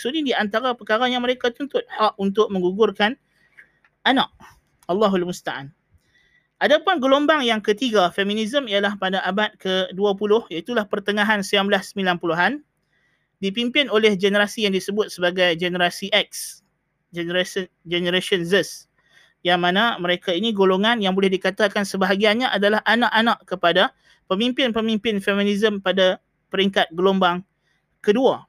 So 0.00 0.08
ini 0.08 0.32
di 0.32 0.32
antara 0.32 0.72
perkara 0.72 1.08
yang 1.08 1.20
mereka 1.24 1.52
tuntut 1.52 1.84
hak 1.88 2.16
untuk 2.16 2.48
menggugurkan 2.48 3.16
anak. 4.08 4.32
Allahul 4.88 5.28
Musta'an. 5.28 5.72
Adapun 6.62 7.02
gelombang 7.02 7.42
yang 7.42 7.58
ketiga 7.58 8.08
feminisme 8.14 8.70
ialah 8.70 8.94
pada 8.94 9.18
abad 9.26 9.50
ke-20 9.58 10.46
iaitu 10.54 10.78
pertengahan 10.86 11.42
1990-an 11.42 12.62
dipimpin 13.42 13.90
oleh 13.90 14.14
generasi 14.14 14.64
yang 14.70 14.72
disebut 14.72 15.10
sebagai 15.10 15.58
generasi 15.58 16.06
X, 16.14 16.62
generation 17.10 17.66
generation 17.82 18.46
Z 18.46 18.86
yang 19.42 19.58
mana 19.58 19.98
mereka 19.98 20.30
ini 20.30 20.54
golongan 20.54 21.02
yang 21.02 21.18
boleh 21.18 21.26
dikatakan 21.26 21.82
sebahagiannya 21.82 22.46
adalah 22.46 22.78
anak-anak 22.86 23.42
kepada 23.42 23.90
pemimpin-pemimpin 24.30 25.18
feminisme 25.18 25.82
pada 25.82 26.22
peringkat 26.54 26.94
gelombang 26.94 27.42
kedua. 27.98 28.46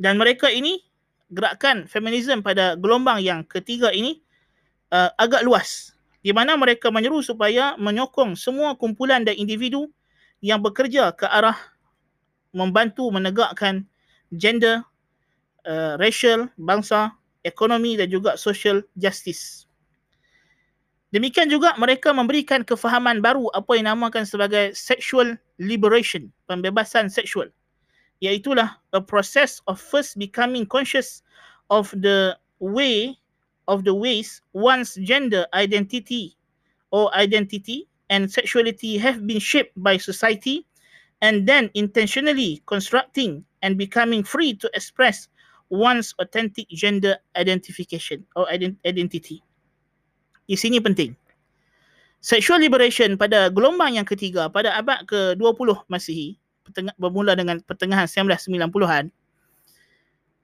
Dan 0.00 0.16
mereka 0.16 0.48
ini 0.48 0.80
gerakan 1.28 1.84
feminisme 1.84 2.40
pada 2.40 2.72
gelombang 2.80 3.20
yang 3.20 3.44
ketiga 3.44 3.92
ini 3.92 4.24
uh, 4.92 5.12
agak 5.20 5.44
luas 5.44 5.92
di 6.24 6.32
mana 6.32 6.56
mereka 6.56 6.88
menyeru 6.88 7.20
supaya 7.20 7.76
menyokong 7.76 8.34
semua 8.34 8.74
kumpulan 8.74 9.22
dan 9.22 9.36
individu 9.36 9.92
yang 10.40 10.64
bekerja 10.64 11.12
ke 11.12 11.28
arah 11.28 11.56
membantu 12.56 13.12
menegakkan 13.12 13.84
gender, 14.32 14.80
uh, 15.68 16.00
racial, 16.00 16.48
bangsa, 16.56 17.12
ekonomi 17.44 18.00
dan 18.00 18.08
juga 18.08 18.40
social 18.40 18.80
justice. 18.96 19.68
Demikian 21.14 21.52
juga 21.52 21.76
mereka 21.78 22.10
memberikan 22.10 22.66
kefahaman 22.66 23.22
baru 23.22 23.46
apa 23.54 23.78
yang 23.78 23.92
namakan 23.92 24.26
sebagai 24.26 24.74
sexual 24.74 25.38
liberation, 25.60 26.32
pembebasan 26.50 27.06
seksual. 27.06 27.46
Iaitulah 28.24 28.80
a 28.96 29.00
process 29.04 29.60
of 29.68 29.76
first 29.78 30.16
becoming 30.16 30.64
conscious 30.66 31.22
of 31.68 31.92
the 31.92 32.34
way 32.58 33.14
of 33.68 33.84
the 33.84 33.92
ways 33.92 34.40
one's 34.54 34.96
gender 35.04 35.44
identity 35.52 36.34
or 36.94 37.12
identity 37.14 37.84
and 38.08 38.30
sexuality 38.30 38.96
have 38.96 39.26
been 39.26 39.42
shaped 39.42 39.74
by 39.76 39.98
society 39.98 40.64
and 41.20 41.48
then 41.48 41.70
intentionally 41.72 42.60
constructing 42.66 43.44
and 43.62 43.76
becoming 43.80 44.24
free 44.24 44.52
to 44.56 44.68
express 44.76 45.28
one's 45.68 46.14
authentic 46.20 46.68
gender 46.70 47.16
identification 47.34 48.22
or 48.36 48.46
identity. 48.50 49.42
Di 50.46 50.54
sini 50.54 50.78
penting. 50.78 51.16
Sexual 52.22 52.62
liberation 52.62 53.14
pada 53.14 53.50
gelombang 53.52 53.98
yang 53.98 54.06
ketiga 54.06 54.50
pada 54.50 54.74
abad 54.74 55.06
ke-20 55.06 55.86
Masihi 55.86 56.38
bermula 56.98 57.38
dengan 57.38 57.62
pertengahan 57.62 58.10
1990-an 58.10 59.14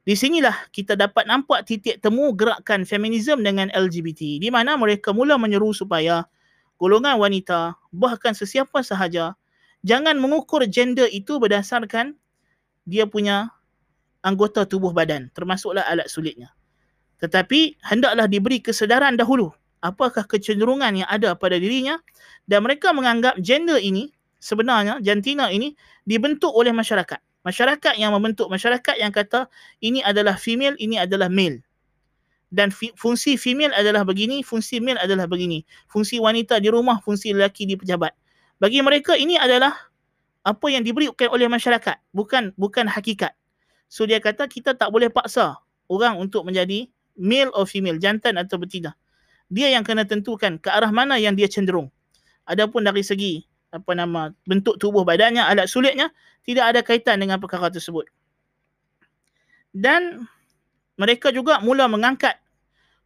di 0.03 0.19
sinilah 0.19 0.67
kita 0.75 0.99
dapat 0.99 1.31
nampak 1.31 1.63
titik 1.63 2.03
temu 2.03 2.35
gerakan 2.35 2.83
feminisme 2.83 3.39
dengan 3.39 3.71
LGBT 3.71 4.43
di 4.43 4.51
mana 4.51 4.75
mereka 4.75 5.15
mula 5.15 5.39
menyeru 5.39 5.71
supaya 5.71 6.27
golongan 6.83 7.23
wanita 7.23 7.79
bahkan 7.95 8.35
sesiapa 8.35 8.83
sahaja 8.83 9.39
jangan 9.83 10.19
mengukur 10.19 10.65
gender 10.71 11.11
itu 11.11 11.39
berdasarkan 11.43 12.15
dia 12.87 13.07
punya 13.07 13.51
anggota 14.23 14.65
tubuh 14.65 14.95
badan. 14.95 15.29
Termasuklah 15.35 15.85
alat 15.87 16.07
sulitnya. 16.09 16.55
Tetapi 17.23 17.79
hendaklah 17.87 18.27
diberi 18.27 18.59
kesedaran 18.63 19.15
dahulu. 19.19 19.51
Apakah 19.83 20.27
kecenderungan 20.27 20.95
yang 20.95 21.11
ada 21.11 21.35
pada 21.35 21.59
dirinya? 21.59 21.99
Dan 22.47 22.67
mereka 22.67 22.95
menganggap 22.95 23.39
gender 23.43 23.79
ini 23.79 24.15
sebenarnya 24.39 25.03
jantina 25.03 25.51
ini 25.51 25.75
dibentuk 26.07 26.51
oleh 26.55 26.71
masyarakat. 26.71 27.19
Masyarakat 27.43 27.99
yang 27.99 28.15
membentuk. 28.15 28.47
Masyarakat 28.47 28.99
yang 29.03 29.11
kata 29.11 29.51
ini 29.83 30.03
adalah 30.03 30.39
female 30.39 30.79
ini 30.79 30.99
adalah 30.99 31.27
male. 31.27 31.63
Dan 32.53 32.71
fungsi 32.71 33.35
female 33.41 33.75
adalah 33.75 34.07
begini 34.07 34.47
fungsi 34.47 34.79
male 34.79 35.03
adalah 35.03 35.27
begini. 35.27 35.67
Fungsi 35.91 36.23
wanita 36.23 36.63
di 36.63 36.71
rumah 36.71 37.03
fungsi 37.03 37.35
lelaki 37.35 37.67
di 37.67 37.75
pejabat 37.75 38.15
bagi 38.63 38.79
mereka 38.79 39.19
ini 39.19 39.35
adalah 39.35 39.75
apa 40.47 40.67
yang 40.71 40.87
diberikan 40.87 41.35
oleh 41.35 41.51
masyarakat 41.51 41.99
bukan 42.15 42.55
bukan 42.55 42.87
hakikat. 42.87 43.35
So 43.91 44.07
dia 44.07 44.23
kata 44.23 44.47
kita 44.47 44.79
tak 44.79 44.95
boleh 44.95 45.11
paksa 45.11 45.59
orang 45.91 46.23
untuk 46.23 46.47
menjadi 46.47 46.87
male 47.19 47.51
or 47.59 47.67
female 47.67 47.99
jantan 47.99 48.39
atau 48.39 48.63
betina. 48.63 48.95
Dia 49.51 49.75
yang 49.75 49.83
kena 49.83 50.07
tentukan 50.07 50.63
ke 50.63 50.71
arah 50.71 50.95
mana 50.95 51.19
yang 51.19 51.35
dia 51.35 51.51
cenderung. 51.51 51.91
Adapun 52.47 52.87
dari 52.87 53.03
segi 53.03 53.43
apa 53.75 53.99
nama 53.99 54.31
bentuk 54.47 54.79
tubuh 54.79 55.03
badannya 55.03 55.43
alat 55.43 55.67
sulitnya 55.67 56.15
tidak 56.47 56.71
ada 56.71 56.81
kaitan 56.87 57.19
dengan 57.19 57.43
perkara 57.43 57.67
tersebut. 57.67 58.07
Dan 59.75 60.31
mereka 60.95 61.35
juga 61.35 61.59
mula 61.59 61.91
mengangkat 61.91 62.39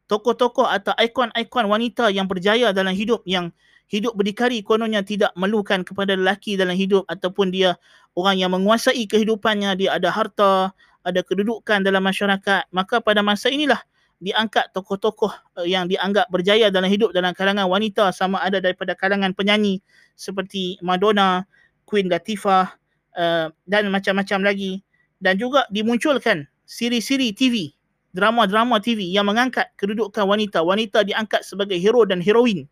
tokoh-tokoh 0.05 0.69
atau 0.69 0.93
ikon-ikon 1.01 1.67
wanita 1.67 2.13
yang 2.13 2.29
berjaya 2.29 2.77
dalam 2.77 2.93
hidup 2.93 3.25
yang 3.25 3.51
hidup 3.87 4.19
berdikari 4.19 4.61
kononnya 4.63 5.03
tidak 5.07 5.31
melukan 5.39 5.87
kepada 5.87 6.19
lelaki 6.19 6.59
dalam 6.59 6.75
hidup 6.75 7.07
ataupun 7.07 7.55
dia 7.55 7.79
orang 8.19 8.41
yang 8.41 8.51
menguasai 8.51 9.07
kehidupannya 9.07 9.79
dia 9.79 9.95
ada 9.95 10.11
harta 10.11 10.75
ada 11.07 11.21
kedudukan 11.23 11.87
dalam 11.87 12.03
masyarakat 12.03 12.67
maka 12.75 12.99
pada 12.99 13.23
masa 13.23 13.47
inilah 13.47 13.79
diangkat 14.19 14.73
tokoh-tokoh 14.73 15.31
eh, 15.63 15.71
yang 15.71 15.87
dianggap 15.87 16.27
berjaya 16.33 16.73
dalam 16.73 16.89
hidup 16.89 17.13
dalam 17.13 17.37
kalangan 17.37 17.69
wanita 17.69 18.11
sama 18.11 18.43
ada 18.43 18.59
daripada 18.59 18.97
kalangan 18.97 19.31
penyanyi 19.37 19.79
seperti 20.17 20.81
Madonna, 20.81 21.45
Queen 21.85 22.09
Latifah 22.09 22.73
uh, 23.15 23.53
dan 23.69 23.93
macam-macam 23.93 24.51
lagi 24.51 24.81
dan 25.21 25.41
juga 25.41 25.65
dimunculkan 25.73 26.45
siri-siri 26.69 27.33
TV, 27.33 27.73
drama-drama 28.13 28.83
TV 28.83 29.07
yang 29.09 29.29
mengangkat 29.29 29.71
kedudukan 29.81 30.27
wanita. 30.27 30.61
Wanita 30.61 31.07
diangkat 31.07 31.47
sebagai 31.47 31.79
hero 31.81 32.05
dan 32.05 32.21
heroin. 32.21 32.69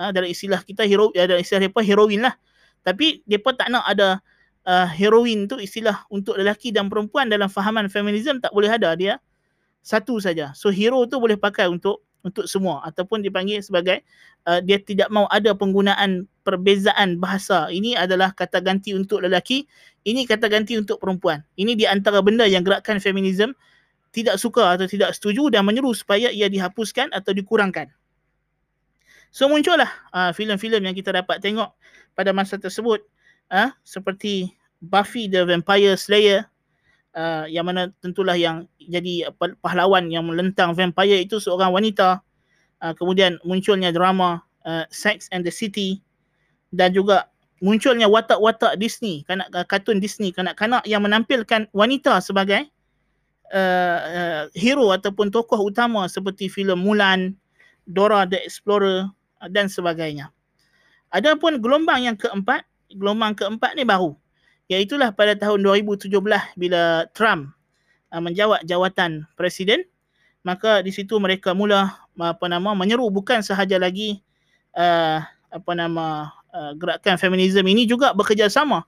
Uh, 0.00 0.10
dalam 0.10 0.28
istilah 0.28 0.64
kita 0.64 0.88
hero 0.88 1.12
ya 1.12 1.28
dalam 1.28 1.40
istilah 1.44 1.68
depa 1.68 1.80
heroin 1.84 2.24
lah. 2.24 2.34
Tapi 2.82 3.22
depa 3.28 3.54
tak 3.54 3.68
nak 3.70 3.84
ada 3.86 4.18
uh, 4.66 4.88
heroin 4.88 5.46
tu 5.46 5.58
istilah 5.60 6.02
untuk 6.10 6.38
lelaki 6.38 6.74
dan 6.74 6.88
perempuan 6.88 7.28
dalam 7.30 7.46
fahaman 7.50 7.86
feminisme 7.92 8.40
tak 8.42 8.50
boleh 8.50 8.72
ada 8.72 8.94
dia 8.96 9.20
satu 9.82 10.18
saja. 10.22 10.54
So 10.54 10.70
hero 10.70 11.04
tu 11.10 11.18
boleh 11.18 11.36
pakai 11.36 11.66
untuk 11.66 12.02
untuk 12.22 12.46
semua 12.46 12.86
ataupun 12.86 13.18
dipanggil 13.20 13.58
sebagai 13.60 14.06
uh, 14.46 14.62
dia 14.62 14.78
tidak 14.78 15.10
mau 15.10 15.26
ada 15.28 15.52
penggunaan 15.58 16.30
perbezaan 16.46 17.18
bahasa. 17.18 17.66
Ini 17.68 17.98
adalah 17.98 18.30
kata 18.30 18.62
ganti 18.62 18.94
untuk 18.94 19.26
lelaki, 19.26 19.66
ini 20.06 20.22
kata 20.26 20.46
ganti 20.46 20.78
untuk 20.78 21.02
perempuan. 21.02 21.42
Ini 21.58 21.74
di 21.74 21.84
antara 21.86 22.22
benda 22.22 22.46
yang 22.46 22.62
gerakan 22.62 23.02
feminisme 23.02 23.54
tidak 24.14 24.38
suka 24.38 24.78
atau 24.78 24.86
tidak 24.86 25.18
setuju 25.18 25.50
dan 25.50 25.66
menyeru 25.66 25.90
supaya 25.96 26.30
ia 26.30 26.46
dihapuskan 26.46 27.10
atau 27.10 27.34
dikurangkan. 27.34 27.90
So 29.32 29.48
muncullah 29.48 29.88
uh, 30.12 30.30
filem-filem 30.36 30.84
yang 30.84 30.96
kita 30.96 31.08
dapat 31.16 31.40
tengok 31.40 31.72
pada 32.12 32.36
masa 32.36 32.60
tersebut 32.60 33.00
uh, 33.48 33.72
seperti 33.80 34.52
Buffy 34.84 35.24
the 35.24 35.48
Vampire 35.48 35.96
Slayer 35.96 36.44
uh, 37.16 37.48
yang 37.48 37.64
mana 37.64 37.88
tentulah 38.04 38.36
yang 38.36 38.68
jadi 38.76 39.32
pahlawan 39.64 40.12
yang 40.12 40.28
melentang 40.28 40.76
vampire 40.76 41.24
itu 41.24 41.40
seorang 41.40 41.72
wanita. 41.72 42.20
Uh, 42.82 42.92
kemudian 42.92 43.40
munculnya 43.46 43.88
drama 43.88 44.44
uh, 44.68 44.84
Sex 44.92 45.32
and 45.32 45.46
the 45.46 45.54
City 45.54 46.02
dan 46.74 46.92
juga 46.92 47.30
munculnya 47.62 48.10
watak-watak 48.10 48.74
Disney, 48.76 49.22
kanak 49.24 49.48
kartun 49.70 50.02
Disney 50.02 50.34
kanak-kanak 50.34 50.82
yang 50.84 51.06
menampilkan 51.06 51.70
wanita 51.70 52.18
sebagai 52.18 52.66
uh, 53.54 53.98
uh, 54.02 54.42
hero 54.52 54.90
ataupun 54.90 55.30
tokoh 55.30 55.62
utama 55.62 56.10
seperti 56.10 56.50
filem 56.50 56.76
Mulan, 56.82 57.38
Dora 57.86 58.26
the 58.26 58.42
Explorer 58.42 59.06
dan 59.50 59.66
sebagainya. 59.66 60.30
Adapun 61.12 61.58
gelombang 61.58 62.06
yang 62.06 62.16
keempat, 62.16 62.64
gelombang 62.94 63.34
keempat 63.36 63.74
ni 63.74 63.84
baru 63.84 64.16
iaitulah 64.72 65.12
pada 65.12 65.36
tahun 65.36 65.60
2017 65.60 66.08
bila 66.56 66.82
Trump 67.12 67.52
uh, 68.12 68.22
menjawat 68.22 68.64
jawatan 68.64 69.28
presiden 69.36 69.84
maka 70.42 70.82
di 70.82 70.90
situ 70.90 71.20
mereka 71.22 71.54
mula 71.54 72.02
apa 72.18 72.46
nama 72.50 72.74
menyeru 72.74 73.06
bukan 73.12 73.44
sahaja 73.44 73.78
lagi 73.78 74.20
uh, 74.74 75.22
apa 75.52 75.72
nama 75.76 76.32
uh, 76.50 76.72
gerakan 76.74 77.20
feminisme 77.20 77.64
ini 77.68 77.86
juga 77.86 78.16
bekerjasama 78.16 78.82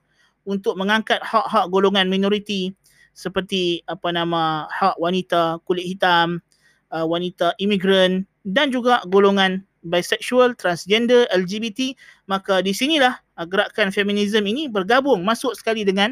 untuk 0.45 0.77
mengangkat 0.77 1.21
hak-hak 1.23 1.65
golongan 1.71 2.05
minoriti 2.09 2.75
seperti 3.15 3.81
apa 3.87 4.11
nama 4.11 4.67
hak 4.67 4.99
wanita 4.99 5.63
kulit 5.63 5.87
hitam, 5.87 6.43
uh, 6.91 7.07
wanita 7.07 7.55
imigran 7.57 8.27
dan 8.43 8.69
juga 8.69 8.99
golongan 9.07 9.63
bisexual, 9.85 10.57
transgender, 10.57 11.29
LGBT, 11.29 11.93
maka 12.25 12.59
di 12.65 12.73
sinilah 12.73 13.15
uh, 13.37 13.45
gerakan 13.45 13.93
feminisme 13.93 14.41
ini 14.43 14.65
bergabung 14.65 15.21
masuk 15.21 15.53
sekali 15.53 15.85
dengan 15.85 16.11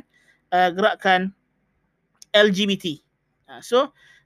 uh, 0.54 0.70
gerakan 0.70 1.34
LGBT. 2.38 3.02
Uh, 3.50 3.62
so 3.66 3.80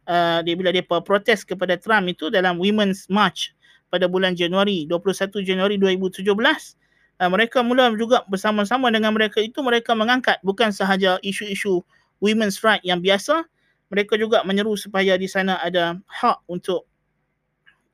uh, 0.08 0.40
dia 0.44 0.56
bila 0.60 0.76
dia 0.76 0.84
protes 0.84 1.48
kepada 1.48 1.80
Trump 1.80 2.12
itu 2.12 2.28
dalam 2.28 2.60
Women's 2.60 3.08
March 3.08 3.56
pada 3.88 4.08
bulan 4.08 4.36
Januari 4.36 4.84
21 4.88 5.32
Januari 5.48 5.76
2017 5.80 6.28
uh, 6.28 7.30
mereka 7.32 7.64
mula 7.64 7.92
juga 7.96 8.24
bersama-sama 8.28 8.92
dengan 8.92 9.16
mereka 9.16 9.40
itu 9.40 9.60
mereka 9.64 9.96
mengangkat 9.96 10.40
bukan 10.44 10.76
sahaja 10.76 11.20
isu-isu 11.24 11.84
women's 12.20 12.60
right 12.64 12.84
yang 12.84 13.00
biasa 13.00 13.48
mereka 13.88 14.20
juga 14.20 14.44
menyeru 14.44 14.76
supaya 14.76 15.16
di 15.16 15.32
sana 15.32 15.60
ada 15.64 15.96
hak 16.08 16.44
untuk 16.52 16.84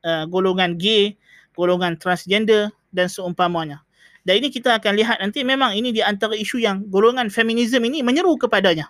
uh, 0.05 0.25
golongan 0.25 0.75
gay 0.77 1.13
golongan 1.53 1.97
transgender 1.97 2.73
dan 2.93 3.09
seumpamanya. 3.09 3.81
Dan 4.23 4.39
ini 4.39 4.47
kita 4.49 4.79
akan 4.79 4.95
lihat 4.95 5.19
nanti 5.19 5.43
memang 5.43 5.75
ini 5.75 5.91
di 5.91 5.99
antara 5.99 6.31
isu 6.31 6.63
yang 6.63 6.87
golongan 6.87 7.27
feminisme 7.27 7.83
ini 7.83 7.99
menyeru 7.99 8.39
kepadanya. 8.39 8.87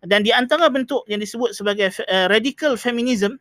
Dan 0.00 0.24
di 0.24 0.32
antara 0.32 0.68
bentuk 0.72 1.04
yang 1.08 1.20
disebut 1.20 1.52
sebagai 1.52 1.92
uh, 2.08 2.28
radical 2.30 2.76
feminism, 2.80 3.36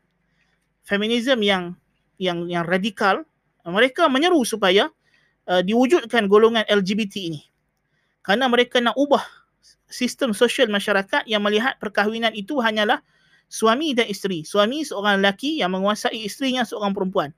feminism 0.84 1.40
yang 1.40 1.76
yang 2.20 2.48
yang 2.48 2.64
radikal, 2.68 3.24
mereka 3.64 4.08
menyeru 4.12 4.44
supaya 4.44 4.92
uh, 5.48 5.62
diwujudkan 5.64 6.28
golongan 6.28 6.68
LGBT 6.68 7.32
ini. 7.32 7.42
Kerana 8.26 8.50
mereka 8.50 8.82
nak 8.82 8.98
ubah 8.98 9.22
sistem 9.86 10.34
sosial 10.34 10.68
masyarakat 10.68 11.30
yang 11.30 11.46
melihat 11.46 11.78
perkahwinan 11.78 12.34
itu 12.34 12.58
hanyalah 12.60 13.00
suami 13.48 13.94
dan 13.94 14.10
isteri. 14.10 14.42
Suami 14.42 14.82
seorang 14.82 15.22
lelaki 15.22 15.62
yang 15.62 15.72
menguasai 15.72 16.26
isterinya 16.26 16.66
seorang 16.66 16.92
perempuan. 16.92 17.32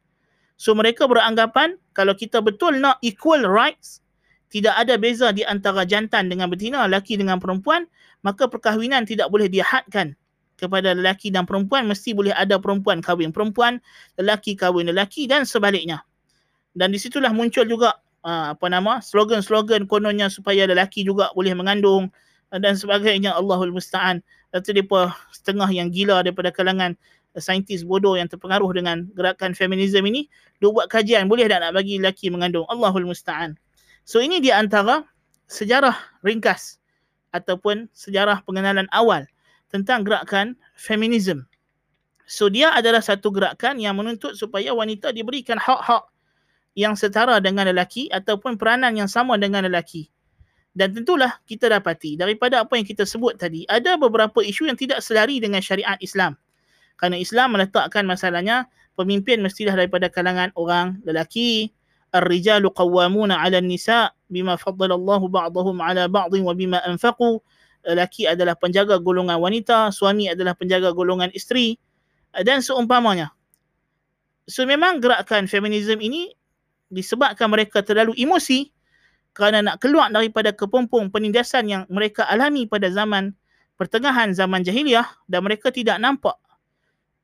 So 0.58 0.74
mereka 0.74 1.06
beranggapan 1.06 1.78
kalau 1.93 2.17
kita 2.17 2.41
betul 2.41 2.82
nak 2.82 2.98
equal 3.06 3.46
rights, 3.46 4.02
tidak 4.50 4.74
ada 4.74 4.98
beza 4.98 5.30
di 5.30 5.46
antara 5.46 5.86
jantan 5.86 6.34
dengan 6.34 6.50
betina, 6.50 6.89
lelaki 6.89 7.13
dengan 7.13 7.38
perempuan, 7.38 7.86
maka 8.26 8.50
perkahwinan 8.50 9.06
tidak 9.06 9.30
boleh 9.30 9.46
dihadkan 9.48 10.17
kepada 10.58 10.98
lelaki 10.98 11.30
dan 11.30 11.46
perempuan, 11.46 11.86
mesti 11.86 12.17
boleh 12.17 12.34
ada 12.34 12.58
perempuan 12.58 13.00
kahwin 13.00 13.30
perempuan, 13.30 13.78
lelaki 14.17 14.58
kahwin 14.58 14.89
lelaki 14.89 15.30
dan 15.30 15.46
sebaliknya. 15.46 16.02
Dan 16.74 16.89
di 16.89 16.98
situlah 16.98 17.30
muncul 17.30 17.70
juga 17.70 17.93
uh, 18.26 18.58
apa 18.58 18.65
nama 18.70 18.98
slogan-slogan 18.98 19.86
kononnya 19.86 20.34
supaya 20.34 20.65
lelaki 20.65 21.06
juga 21.06 21.30
boleh 21.38 21.54
mengandung 21.54 22.10
uh, 22.50 22.58
dan 22.58 22.74
sebagainya 22.74 23.38
Allahul 23.38 23.74
musta'an. 23.74 24.26
Itu 24.50 24.74
depa 24.74 25.13
setengah 25.30 25.70
yang 25.70 25.93
gila 25.93 26.26
daripada 26.26 26.50
kalangan 26.50 26.98
saintis 27.39 27.86
bodoh 27.86 28.17
yang 28.17 28.26
terpengaruh 28.28 28.69
dengan 28.73 29.08
gerakan 29.13 29.54
feminisme 29.54 30.04
ini 30.06 30.26
dia 30.60 30.69
buat 30.69 30.89
kajian 30.89 31.30
boleh 31.30 31.45
tak 31.45 31.62
nak 31.62 31.78
bagi 31.78 32.02
lelaki 32.02 32.34
mengandung? 32.34 32.65
Allahul 32.67 33.06
musta'an. 33.06 33.56
So 34.08 34.23
ini 34.23 34.41
di 34.41 34.50
antara 34.50 35.06
sejarah 35.47 35.95
ringkas 36.26 36.82
ataupun 37.32 37.88
sejarah 37.93 38.43
pengenalan 38.43 38.88
awal 38.91 39.28
tentang 39.69 40.04
gerakan 40.08 40.56
feminisme 40.80 41.43
so 42.28 42.52
dia 42.52 42.76
adalah 42.76 43.00
satu 43.00 43.32
gerakan 43.32 43.80
yang 43.80 43.95
menuntut 43.95 44.36
supaya 44.36 44.76
wanita 44.76 45.15
diberikan 45.15 45.56
hak-hak 45.56 46.04
yang 46.78 46.93
setara 46.93 47.41
dengan 47.41 47.65
lelaki 47.65 48.12
ataupun 48.13 48.60
peranan 48.60 48.93
yang 48.93 49.10
sama 49.10 49.34
dengan 49.39 49.65
lelaki. 49.65 50.13
Dan 50.78 50.93
tentulah 50.93 51.41
kita 51.50 51.73
dapati 51.73 52.21
daripada 52.21 52.62
apa 52.62 52.78
yang 52.78 52.86
kita 52.86 53.02
sebut 53.02 53.34
tadi 53.34 53.65
ada 53.65 53.97
beberapa 53.97 54.45
isu 54.45 54.69
yang 54.69 54.78
tidak 54.78 55.02
selari 55.02 55.41
dengan 55.41 55.58
syariat 55.58 55.97
Islam 55.97 56.38
kerana 56.97 57.17
Islam 57.21 57.55
meletakkan 57.55 58.03
masalahnya 58.03 58.67
pemimpin 58.97 59.39
mestilah 59.39 59.77
daripada 59.77 60.10
kalangan 60.10 60.49
orang 60.57 60.99
lelaki. 61.05 61.71
Ar-rijalu 62.07 62.71
qawwamuna 62.71 63.36
'ala 63.36 63.60
an-nisa 63.60 64.15
bima 64.31 64.55
faddala 64.55 64.95
Allah 64.95 65.21
ba'dahum 65.21 65.77
'ala 65.83 66.07
ba'dhin 66.07 66.43
wa 66.47 66.55
bima 66.57 66.79
anfaqu. 66.88 67.43
Lelaki 67.86 68.25
adalah 68.25 68.55
penjaga 68.57 68.97
golongan 68.99 69.38
wanita 69.38 69.93
suami 69.93 70.31
adalah 70.31 70.55
penjaga 70.55 70.91
golongan 70.95 71.29
isteri. 71.36 71.77
Dan 72.31 72.63
seumpamanya 72.63 73.38
so 74.47 74.63
memang 74.63 75.03
gerakan 75.03 75.45
feminisme 75.45 75.99
ini 75.99 76.31
disebabkan 76.88 77.51
mereka 77.51 77.83
terlalu 77.83 78.15
emosi 78.15 78.71
kerana 79.36 79.62
nak 79.62 79.83
keluar 79.83 80.10
daripada 80.10 80.55
kepompong 80.55 81.12
penindasan 81.12 81.67
yang 81.67 81.83
mereka 81.91 82.25
alami 82.31 82.63
pada 82.63 82.88
zaman 82.88 83.36
pertengahan 83.75 84.31
zaman 84.33 84.63
jahiliah 84.63 85.05
dan 85.27 85.43
mereka 85.45 85.69
tidak 85.69 85.99
nampak 85.99 86.33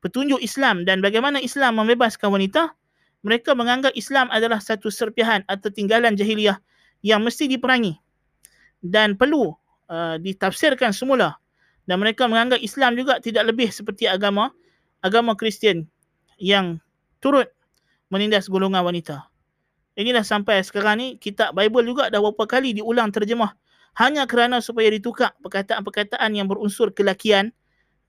petunjuk 0.04 0.44
Islam 0.44 0.84
dan 0.84 1.00
bagaimana 1.00 1.40
Islam 1.40 1.80
membebaskan 1.80 2.28
wanita, 2.28 2.76
mereka 3.24 3.56
menganggap 3.56 3.96
Islam 3.96 4.28
adalah 4.28 4.60
satu 4.60 4.92
serpihan 4.92 5.40
atau 5.48 5.72
tinggalan 5.72 6.12
jahiliah 6.12 6.60
yang 7.00 7.24
mesti 7.24 7.48
diperangi 7.48 7.96
dan 8.84 9.16
perlu 9.16 9.56
uh, 9.88 10.20
ditafsirkan 10.20 10.92
semula. 10.92 11.40
Dan 11.88 12.00
mereka 12.00 12.28
menganggap 12.28 12.60
Islam 12.60 12.96
juga 12.96 13.20
tidak 13.20 13.48
lebih 13.48 13.68
seperti 13.72 14.08
agama 14.08 14.52
agama 15.04 15.36
Kristian 15.36 15.84
yang 16.40 16.80
turut 17.20 17.48
menindas 18.08 18.48
golongan 18.48 18.84
wanita. 18.84 19.28
Inilah 19.96 20.24
sampai 20.24 20.64
sekarang 20.64 21.00
ni 21.00 21.08
kitab 21.20 21.52
Bible 21.56 21.84
juga 21.84 22.08
dah 22.08 22.20
beberapa 22.20 22.48
kali 22.48 22.76
diulang 22.76 23.12
terjemah 23.12 23.56
hanya 24.00 24.26
kerana 24.26 24.58
supaya 24.58 24.90
ditukar 24.90 25.36
perkataan-perkataan 25.44 26.34
yang 26.34 26.50
berunsur 26.50 26.90
kelakian 26.90 27.54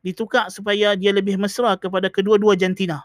ditukar 0.06 0.54
supaya 0.54 0.94
dia 0.94 1.10
lebih 1.10 1.42
mesra 1.42 1.74
kepada 1.82 2.14
kedua-dua 2.14 2.54
jantina. 2.54 3.02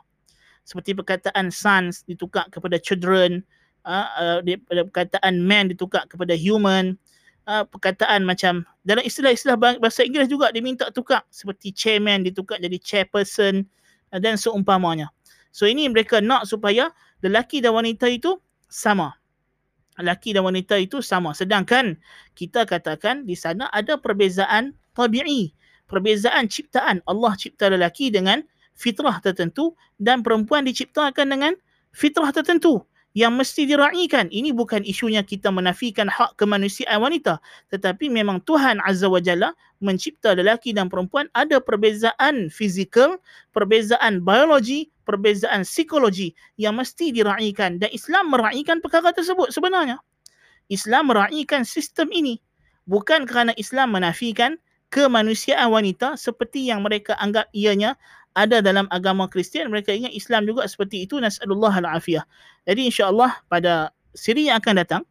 Seperti 0.68 0.92
perkataan 0.92 1.48
sons 1.48 2.04
ditukar 2.04 2.44
kepada 2.52 2.76
children, 2.76 3.40
uh, 3.88 4.38
uh, 4.44 4.84
perkataan 4.92 5.40
man 5.40 5.72
ditukar 5.72 6.04
kepada 6.04 6.36
human, 6.36 7.00
uh, 7.48 7.64
perkataan 7.64 8.28
macam 8.28 8.68
dalam 8.84 9.00
istilah-istilah 9.00 9.56
bahasa 9.56 10.04
Inggeris 10.04 10.28
juga 10.28 10.52
diminta 10.52 10.92
tukar 10.92 11.24
seperti 11.32 11.72
chairman 11.72 12.20
ditukar 12.20 12.60
jadi 12.60 12.76
chairperson 12.76 13.64
uh, 14.12 14.20
dan 14.20 14.36
seumpamanya. 14.36 15.08
So 15.50 15.64
ini 15.64 15.88
mereka 15.88 16.20
nak 16.20 16.46
supaya 16.46 16.92
lelaki 17.24 17.64
dan 17.64 17.74
wanita 17.74 18.06
itu 18.12 18.36
sama. 18.68 19.16
Lelaki 19.98 20.36
dan 20.36 20.46
wanita 20.46 20.78
itu 20.78 21.02
sama. 21.02 21.32
Sedangkan 21.32 21.98
kita 22.36 22.68
katakan 22.68 23.24
di 23.26 23.34
sana 23.34 23.66
ada 23.72 23.98
perbezaan 23.98 24.76
tabi'i 24.94 25.50
perbezaan 25.90 26.46
ciptaan 26.46 27.02
Allah 27.10 27.34
cipta 27.34 27.66
lelaki 27.66 28.14
dengan 28.14 28.46
fitrah 28.78 29.18
tertentu 29.18 29.74
dan 29.98 30.22
perempuan 30.22 30.62
diciptakan 30.62 31.26
dengan 31.26 31.52
fitrah 31.90 32.30
tertentu 32.30 32.86
yang 33.12 33.34
mesti 33.34 33.66
diraihkan. 33.66 34.30
Ini 34.30 34.54
bukan 34.54 34.86
isunya 34.86 35.26
kita 35.26 35.50
menafikan 35.50 36.06
hak 36.06 36.38
kemanusiaan 36.38 37.02
wanita. 37.02 37.42
Tetapi 37.74 38.06
memang 38.06 38.38
Tuhan 38.46 38.78
Azza 38.86 39.10
wa 39.10 39.18
Jalla 39.18 39.50
mencipta 39.82 40.38
lelaki 40.38 40.70
dan 40.70 40.86
perempuan 40.86 41.26
ada 41.34 41.58
perbezaan 41.58 42.48
fizikal, 42.52 43.18
perbezaan 43.50 44.22
biologi, 44.22 44.94
perbezaan 45.02 45.66
psikologi 45.66 46.32
yang 46.54 46.78
mesti 46.78 47.10
diraihkan. 47.10 47.82
Dan 47.82 47.90
Islam 47.90 48.30
meraihkan 48.30 48.78
perkara 48.78 49.10
tersebut 49.10 49.50
sebenarnya. 49.50 49.98
Islam 50.70 51.10
meraihkan 51.10 51.66
sistem 51.66 52.14
ini. 52.14 52.38
Bukan 52.86 53.26
kerana 53.26 53.54
Islam 53.58 53.90
menafikan 53.94 54.54
kemanusiaan 54.90 55.70
wanita 55.70 56.18
seperti 56.18 56.66
yang 56.68 56.82
mereka 56.82 57.14
anggap 57.16 57.46
ianya 57.54 57.94
ada 58.34 58.62
dalam 58.62 58.86
agama 58.94 59.26
Kristian 59.26 59.70
mereka 59.70 59.90
ingat 59.90 60.14
Islam 60.14 60.46
juga 60.46 60.66
seperti 60.66 61.06
itu 61.06 61.18
nasallallahu 61.18 61.82
alafiyah. 61.82 62.22
Jadi 62.66 62.90
insya-Allah 62.90 63.38
pada 63.50 63.90
siri 64.14 64.50
yang 64.50 64.58
akan 64.62 64.74
datang 64.82 65.02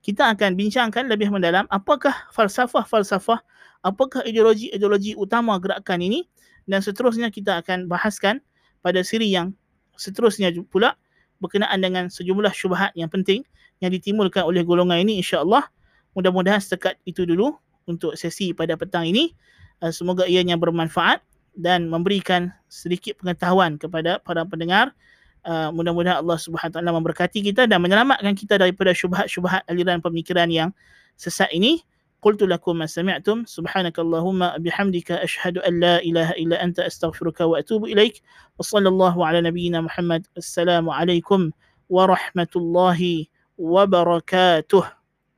kita 0.00 0.32
akan 0.32 0.56
bincangkan 0.56 1.06
lebih 1.06 1.28
mendalam 1.28 1.68
apakah 1.68 2.14
falsafah-falsafah 2.32 3.38
apakah 3.84 4.20
ideologi-ideologi 4.24 5.14
utama 5.16 5.56
gerakan 5.60 6.00
ini 6.00 6.26
dan 6.64 6.80
seterusnya 6.80 7.28
kita 7.28 7.60
akan 7.60 7.86
bahaskan 7.86 8.40
pada 8.80 9.04
siri 9.04 9.28
yang 9.28 9.52
seterusnya 10.00 10.50
pula 10.72 10.96
berkenaan 11.40 11.80
dengan 11.80 12.08
sejumlah 12.08 12.52
syubhat 12.52 12.92
yang 12.96 13.12
penting 13.12 13.44
yang 13.80 13.92
ditimbulkan 13.92 14.44
oleh 14.44 14.64
golongan 14.64 15.04
ini 15.04 15.20
insya-Allah 15.20 15.68
mudah-mudahan 16.16 16.60
setakat 16.60 16.96
itu 17.04 17.28
dulu 17.28 17.56
untuk 17.90 18.14
sesi 18.14 18.54
pada 18.54 18.78
petang 18.78 19.04
ini 19.04 19.34
uh, 19.82 19.92
semoga 19.92 20.28
ianya 20.28 20.54
bermanfaat 20.54 21.20
dan 21.58 21.90
memberikan 21.90 22.54
sedikit 22.70 23.18
pengetahuan 23.18 23.76
kepada 23.76 24.22
para 24.22 24.46
pendengar. 24.46 24.94
Uh, 25.40 25.72
mudah-mudahan 25.72 26.20
Allah 26.20 26.36
Subhanahu 26.36 26.76
taala 26.76 26.92
memberkati 26.92 27.40
kita 27.40 27.64
dan 27.64 27.80
menyelamatkan 27.80 28.36
kita 28.36 28.60
daripada 28.60 28.92
syubhat-syubhat 28.92 29.64
aliran 29.72 30.04
pemikiran 30.04 30.52
yang 30.52 30.70
sesat 31.16 31.48
ini. 31.50 31.80
Qultu 32.20 32.44
lakum 32.44 32.76
ma 32.76 32.84
sami'tum 32.84 33.48
subhanakallahumma 33.48 34.60
bihamdika 34.60 35.24
ashhadu 35.24 35.64
an 35.64 35.80
la 35.80 35.96
ilaha 36.04 36.36
illa 36.36 36.60
anta 36.60 36.84
astaghfiruka 36.84 37.48
wa 37.48 37.56
atubu 37.56 37.88
ilaik. 37.88 38.20
Wa 38.60 38.68
sallallahu 38.68 39.24
ala 39.24 39.40
nabiyyina 39.40 39.80
Muhammad. 39.88 40.28
Assalamu 40.36 40.92
alaikum 40.92 41.48
warahmatullahi 41.88 43.32
wabarakatuh. 43.56 44.99